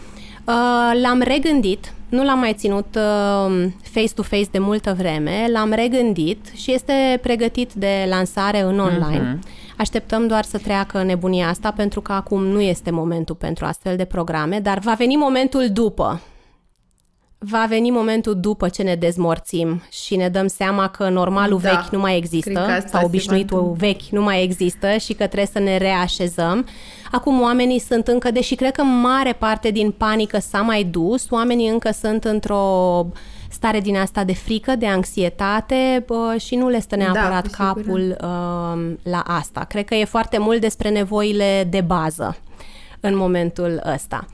[0.45, 6.73] uh, l-am regândit, nu l-am mai ținut uh, face-to-face de multă vreme, l-am regândit și
[6.73, 9.37] este pregătit de lansare în online.
[9.37, 9.75] Uh-huh.
[9.77, 14.05] Așteptăm doar să treacă nebunia asta pentru că acum nu este momentul pentru astfel de
[14.05, 16.21] programe, dar va veni momentul după.
[17.49, 21.89] Va veni momentul după ce ne dezmorțim și ne dăm seama că normalul da, vechi
[21.91, 26.67] nu mai există sau obișnuitul vechi nu mai există și că trebuie să ne reașezăm.
[27.11, 31.69] Acum oamenii sunt încă, deși cred că mare parte din panică s-a mai dus, oamenii
[31.69, 33.05] încă sunt într-o
[33.49, 37.65] stare din asta de frică, de anxietate bă, și nu le stă da, neapărat da,
[37.65, 39.65] capul uh, la asta.
[39.69, 42.37] Cred că e foarte mult despre nevoile de bază
[43.05, 44.25] în momentul ăsta.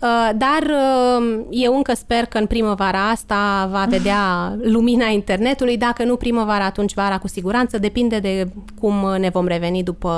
[0.00, 4.22] Uh, dar uh, eu încă sper că în primăvara asta va vedea
[4.74, 8.48] lumina internetului, dacă nu primăvara, atunci vara cu siguranță, depinde de
[8.80, 10.08] cum ne vom reveni după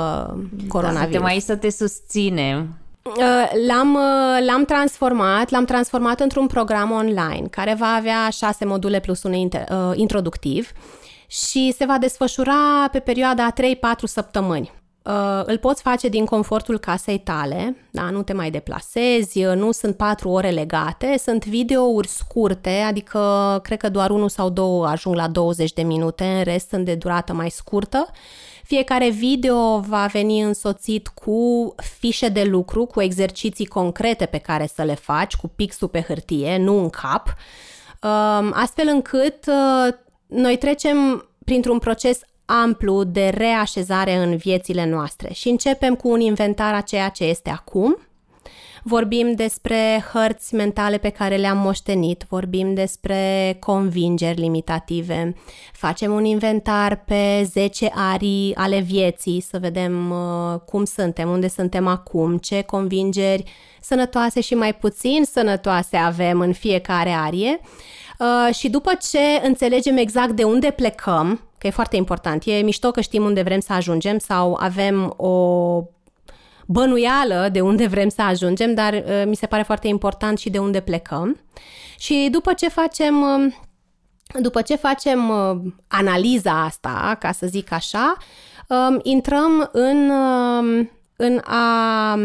[0.67, 1.11] coronavirus.
[1.11, 2.75] Da, suntem aici să te susținem.
[3.03, 8.99] Uh, l-am, uh, l-am transformat, l-am transformat într-un program online care va avea șase module
[8.99, 9.49] plus un uh,
[9.93, 10.71] introductiv
[11.27, 13.55] și se va desfășura pe perioada 3-4
[14.03, 14.71] săptămâni.
[15.45, 18.09] Îl poți face din confortul casei tale, da?
[18.09, 23.89] nu te mai deplasezi, nu sunt 4 ore legate, sunt videouri scurte, adică cred că
[23.89, 27.49] doar unul sau două ajung la 20 de minute, în rest sunt de durată mai
[27.49, 28.07] scurtă
[28.71, 34.83] fiecare video va veni însoțit cu fișe de lucru, cu exerciții concrete pe care să
[34.83, 39.93] le faci, cu pixul pe hârtie, nu în cap, um, astfel încât uh,
[40.27, 42.19] noi trecem printr-un proces
[42.63, 47.49] amplu de reașezare în viețile noastre și începem cu un inventar a ceea ce este
[47.49, 47.97] acum,
[48.83, 55.35] Vorbim despre hărți mentale pe care le-am moștenit, vorbim despre convingeri limitative,
[55.73, 61.87] facem un inventar pe 10 arii ale vieții să vedem uh, cum suntem, unde suntem
[61.87, 63.43] acum, ce convingeri
[63.81, 67.59] sănătoase și mai puțin sănătoase avem în fiecare arie.
[68.19, 72.91] Uh, și după ce înțelegem exact de unde plecăm, că e foarte important, e mișto
[72.91, 75.83] că știm unde vrem să ajungem sau avem o
[76.65, 80.57] bănuială de unde vrem să ajungem, dar uh, mi se pare foarte important și de
[80.57, 81.39] unde plecăm.
[81.97, 83.53] Și după ce facem uh,
[84.39, 88.17] după ce facem uh, analiza asta, ca să zic așa,
[88.67, 92.15] um, intrăm în, uh, în a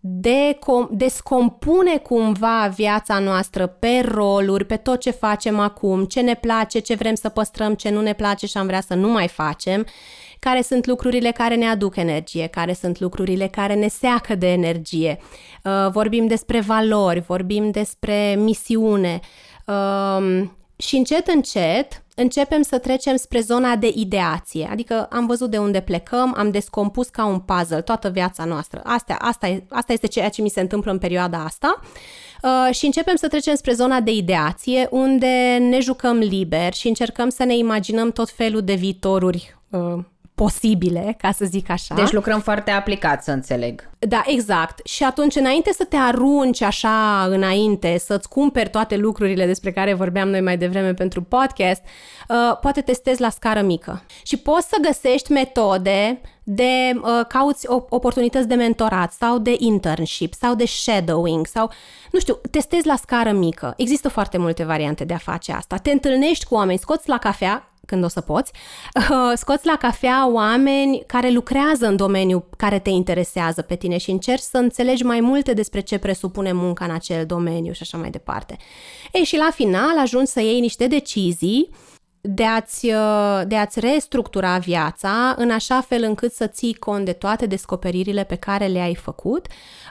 [0.00, 6.78] decom- descompune cumva viața noastră pe roluri, pe tot ce facem acum, ce ne place,
[6.78, 9.86] ce vrem să păstrăm, ce nu ne place și am vrea să nu mai facem,
[10.38, 15.18] care sunt lucrurile care ne aduc energie, care sunt lucrurile care ne seacă de energie.
[15.64, 19.20] Uh, vorbim despre valori, vorbim despre misiune
[19.66, 20.42] uh,
[20.76, 25.80] și încet, încet începem să trecem spre zona de ideație, adică am văzut de unde
[25.80, 28.80] plecăm, am descompus ca un puzzle toată viața noastră.
[28.84, 31.80] Asta, asta, e, asta este ceea ce mi se întâmplă în perioada asta
[32.42, 37.28] uh, și începem să trecem spre zona de ideație, unde ne jucăm liber și încercăm
[37.28, 39.98] să ne imaginăm tot felul de viitoruri uh,
[40.38, 41.94] posibile, ca să zic așa.
[41.94, 43.90] Deci lucrăm foarte aplicat, să înțeleg.
[43.98, 44.86] Da, exact.
[44.86, 50.28] Și atunci, înainte să te arunci așa înainte, să-ți cumperi toate lucrurile despre care vorbeam
[50.28, 51.82] noi mai devreme pentru podcast,
[52.28, 54.02] uh, poate testezi la scară mică.
[54.22, 60.54] Și poți să găsești metode de uh, cauți oportunități de mentorat sau de internship sau
[60.54, 61.70] de shadowing sau,
[62.12, 63.74] nu știu, testezi la scară mică.
[63.76, 65.76] Există foarte multe variante de a face asta.
[65.76, 68.52] Te întâlnești cu oameni, scoți la cafea, când o să poți,
[69.10, 74.10] uh, scoți la cafea oameni care lucrează în domeniul care te interesează pe tine și
[74.10, 78.10] încerci să înțelegi mai multe despre ce presupune munca în acel domeniu și așa mai
[78.10, 78.56] departe.
[79.12, 81.70] Ei, și la final ajungi să iei niște decizii
[82.20, 87.12] de a-ți, uh, de a-ți restructura viața în așa fel încât să ții cont de
[87.12, 89.46] toate descoperirile pe care le-ai făcut,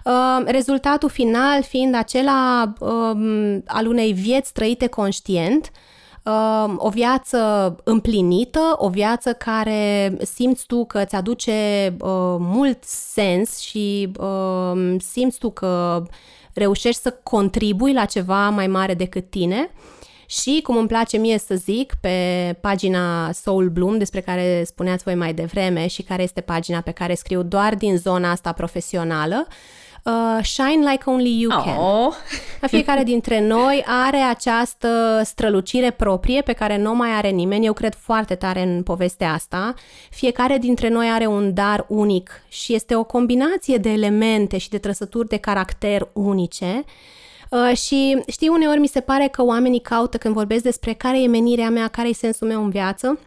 [0.05, 5.79] uh, rezultatul final fiind acela um, al unei vieți trăite conștient, uh,
[6.77, 11.51] o viață împlinită, o viață care simți tu că îți aduce
[11.99, 16.03] uh, mult sens și uh, simți tu că
[16.53, 19.69] reușești să contribui la ceva mai mare decât tine.
[20.29, 25.15] Și, cum îmi place mie să zic, pe pagina Soul Bloom, despre care spuneați voi
[25.15, 29.53] mai devreme și care este pagina pe care scriu doar din zona asta profesională, uh,
[30.07, 31.77] uh, shine like only you can.
[31.77, 32.13] Oh.
[32.67, 37.65] Fiecare dintre noi are această strălucire proprie pe care nu mai are nimeni.
[37.65, 39.73] Eu cred foarte tare în povestea asta.
[40.09, 44.77] Fiecare dintre noi are un dar unic și este o combinație de elemente și de
[44.77, 46.83] trăsături de caracter unice.
[47.49, 51.27] Uh, și știi, uneori mi se pare că oamenii caută când vorbesc despre care e
[51.27, 53.19] menirea mea, care e sensul meu în viață,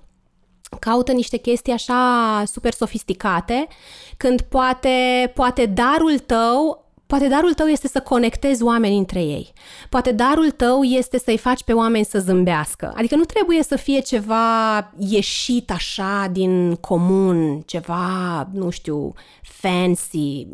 [0.78, 3.68] caută niște chestii așa super sofisticate,
[4.16, 9.52] când poate, poate darul tău Poate darul tău este să conectezi oameni între ei.
[9.88, 12.92] Poate darul tău este să-i faci pe oameni să zâmbească.
[12.96, 19.12] Adică nu trebuie să fie ceva ieșit așa din comun, ceva, nu știu,
[19.42, 20.46] fancy.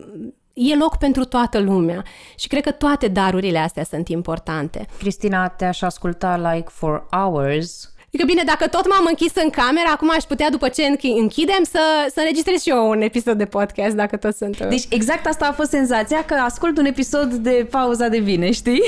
[0.53, 2.05] E loc pentru toată lumea
[2.37, 4.87] și cred că toate darurile astea sunt importante.
[4.99, 10.11] Cristina, te-aș asculta like for hours Adică bine, dacă tot m-am închis în cameră, acum
[10.11, 11.81] aș putea, după ce închidem, să,
[12.15, 14.67] să înregistrez și eu un episod de podcast, dacă tot sunt...
[14.67, 18.83] Deci exact asta a fost senzația, că ascult un episod de pauza de vine, știi?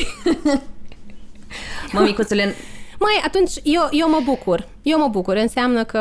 [1.93, 2.55] Mămicuțule,
[2.99, 4.67] Mai atunci eu, eu mă bucur.
[4.83, 5.37] Eu mă bucur.
[5.37, 5.99] Înseamnă că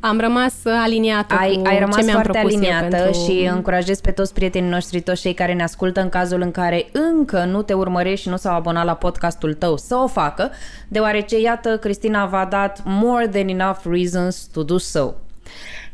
[0.00, 3.20] am rămas aliniată ai, cu ai rămas ce mi-am foarte propus aliniată eu pentru...
[3.20, 6.86] și încurajez pe toți prietenii noștri, toți cei care ne ascultă în cazul în care
[6.92, 10.50] încă nu te urmărești și nu s-au abonat la podcastul tău să o facă,
[10.88, 15.10] deoarece, iată, Cristina v-a dat more than enough reasons to do so.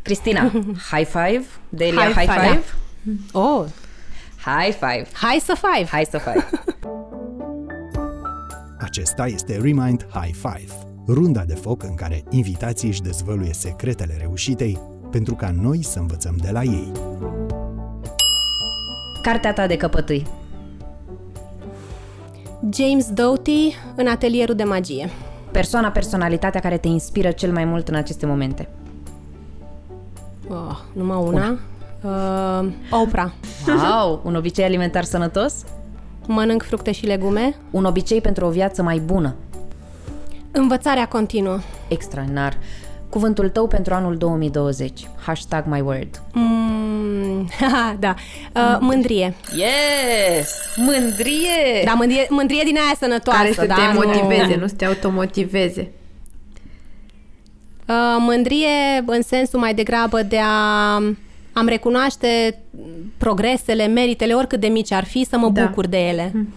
[0.02, 0.50] Cristina,
[0.90, 2.48] high five, Delia, high, high five.
[2.48, 2.64] five.
[3.02, 3.40] Da.
[3.40, 3.64] Oh,
[4.44, 5.06] high five.
[5.12, 5.88] Hai să five.
[5.90, 6.48] Hai să five.
[8.90, 10.72] Acesta este Remind High Five,
[11.06, 14.78] runda de foc în care invitații își dezvăluie secretele reușitei
[15.10, 16.92] pentru ca noi să învățăm de la ei.
[19.22, 20.26] Cartea ta de căpătâi.
[22.72, 25.08] James Doughty în atelierul de magie.
[25.50, 28.68] Persoana, personalitatea care te inspiră cel mai mult în aceste momente.
[30.48, 31.58] Oh, numai una.
[32.02, 32.62] una.
[32.62, 33.30] Uh, Oprah.
[33.66, 34.20] Wow!
[34.24, 35.64] Un obicei alimentar sănătos?
[36.26, 37.54] Mănânc fructe și legume.
[37.70, 39.34] Un obicei pentru o viață mai bună.
[40.50, 41.58] Învățarea continuă.
[41.88, 42.58] Extraordinar.
[43.08, 45.08] Cuvântul tău pentru anul 2020.
[45.26, 46.22] Hashtag my word.
[46.32, 47.48] Mm,
[47.98, 48.14] da.
[48.54, 49.34] Uh, mândrie.
[49.54, 50.54] Yes!
[50.76, 51.82] Mândrie!
[51.84, 53.38] Da, mândrie, mândrie din aia sănătoasă.
[53.38, 53.74] Care să da?
[53.74, 55.90] te motiveze, nu, nu să te automotiveze.
[57.88, 60.96] Uh, mândrie în sensul mai degrabă de a
[61.60, 62.58] am recunoaște
[63.18, 65.64] progresele, meritele, oricât de mici ar fi, să mă da.
[65.64, 66.28] bucur de ele.
[66.32, 66.48] Hmm.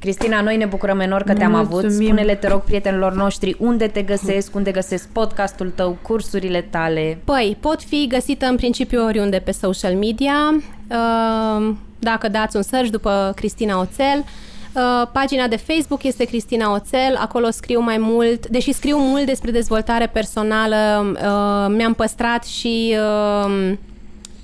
[0.00, 1.78] Cristina, noi ne bucurăm enorm că te-am Mulțumim.
[1.78, 1.92] avut.
[1.92, 7.18] Spune-le, te rog, prietenilor noștri, unde te găsesc, unde găsesc podcastul tău, cursurile tale.
[7.24, 10.54] Păi, pot fi găsită în principiu oriunde pe social media.
[10.88, 14.24] Uh, Dacă dați un search după Cristina Oțel,
[14.74, 19.50] Uh, Pagina de Facebook este Cristina Oțel, acolo scriu mai mult, deși scriu mult despre
[19.50, 20.76] dezvoltare personală,
[21.12, 22.96] uh, mi-am păstrat și
[23.46, 23.72] uh,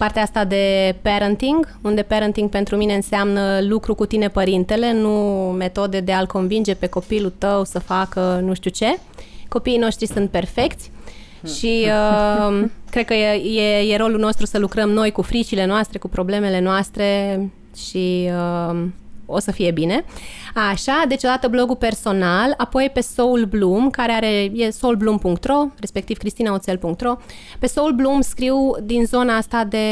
[0.01, 5.11] partea asta de parenting, unde parenting pentru mine înseamnă lucru cu tine părintele, nu
[5.59, 8.99] metode de a-l convinge pe copilul tău să facă nu știu ce.
[9.49, 10.91] Copiii noștri sunt perfecți
[11.57, 15.99] și uh, cred că e, e, e rolul nostru să lucrăm noi cu fricile noastre,
[15.99, 17.41] cu problemele noastre
[17.77, 18.31] și
[18.71, 18.85] uh,
[19.31, 20.05] o să fie bine.
[20.55, 27.17] Așa, deci odată blogul personal, apoi pe Soul Bloom, care are, e soulbloom.ro, respectiv cristinaoțel.ro.
[27.59, 29.87] Pe Soul Bloom scriu din zona asta de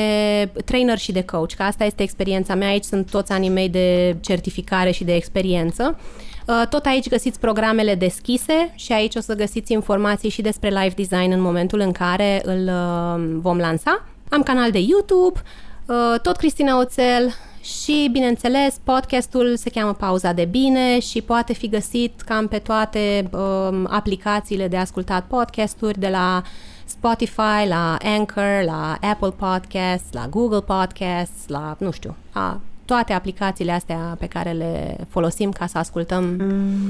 [0.65, 4.17] trainer și de coach, că asta este experiența mea, aici sunt toți anii mei de
[4.21, 5.99] certificare și de experiență.
[6.47, 10.95] Uh, Tot aici găsiți programele deschise și aici o să găsiți informații și despre live
[10.97, 14.07] design în momentul în care îl uh, vom lansa.
[14.29, 15.41] Am canal de YouTube,
[15.87, 21.69] uh, tot Cristina Oțel și, bineînțeles, podcastul se cheamă Pauza de Bine și poate fi
[21.69, 26.43] găsit cam pe toate um, aplicațiile de ascultat podcasturi, de la
[26.85, 33.73] Spotify, la Anchor, la Apple Podcasts, la Google Podcasts, la, nu știu, a, toate aplicațiile
[33.73, 36.25] astea pe care le folosim ca să ascultăm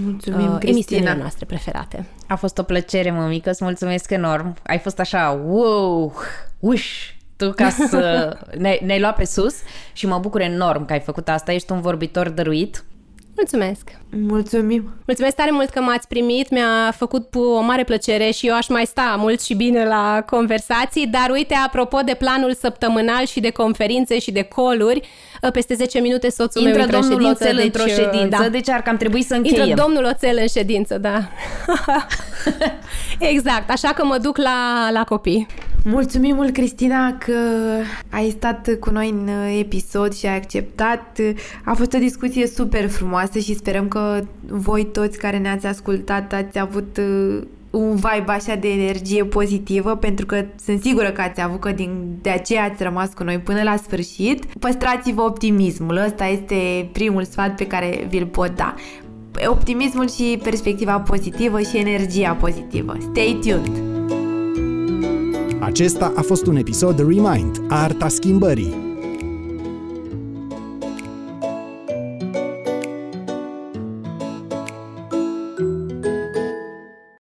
[0.05, 0.71] Mulțumim, uh, Cristina.
[0.71, 2.07] emisiunile noastre preferate.
[2.27, 4.57] A fost o plăcere, mămică, îți mulțumesc enorm.
[4.67, 6.15] Ai fost așa, wow,
[6.59, 9.55] uș, tu ca să ne, ne-ai luat pe sus
[9.93, 11.53] și mă bucur enorm că ai făcut asta.
[11.53, 12.85] Ești un vorbitor dăruit.
[13.37, 13.99] Mulțumesc!
[14.11, 14.95] Mulțumim.
[15.07, 18.87] Mulțumesc tare mult că m-ați primit, mi-a făcut o mare plăcere și eu aș mai
[18.87, 24.19] sta mult și bine la conversații, dar uite, apropo de planul săptămânal și de conferințe
[24.19, 25.09] și de coluri,
[25.53, 27.45] peste 10 minute soțul Intră meu intră în domnul ședință.
[27.45, 28.49] Oțel deci, într-o ședință, Da.
[28.49, 29.69] deci ar cam trebui să încheiem.
[29.69, 31.29] Intră domnul Oțel în ședință, da.
[33.33, 35.47] exact, așa că mă duc la, la copii.
[35.85, 37.33] Mulțumim mult, Cristina, că
[38.11, 39.29] ai stat cu noi în
[39.59, 41.19] episod și ai acceptat.
[41.65, 46.59] A fost o discuție super frumoasă și sperăm că voi toți care ne-ați ascultat ați
[46.59, 51.61] avut uh, un vibe așa de energie pozitivă, pentru că sunt sigură că ați avut
[51.61, 54.45] că din, de aceea ați rămas cu noi până la sfârșit.
[54.45, 58.75] Păstrați-vă optimismul, ăsta este primul sfat pe care vi-l pot da.
[59.47, 62.97] Optimismul și perspectiva pozitivă și energia pozitivă.
[63.01, 63.83] Stay tuned!
[65.61, 68.88] Acesta a fost un episod Remind, Arta Schimbării.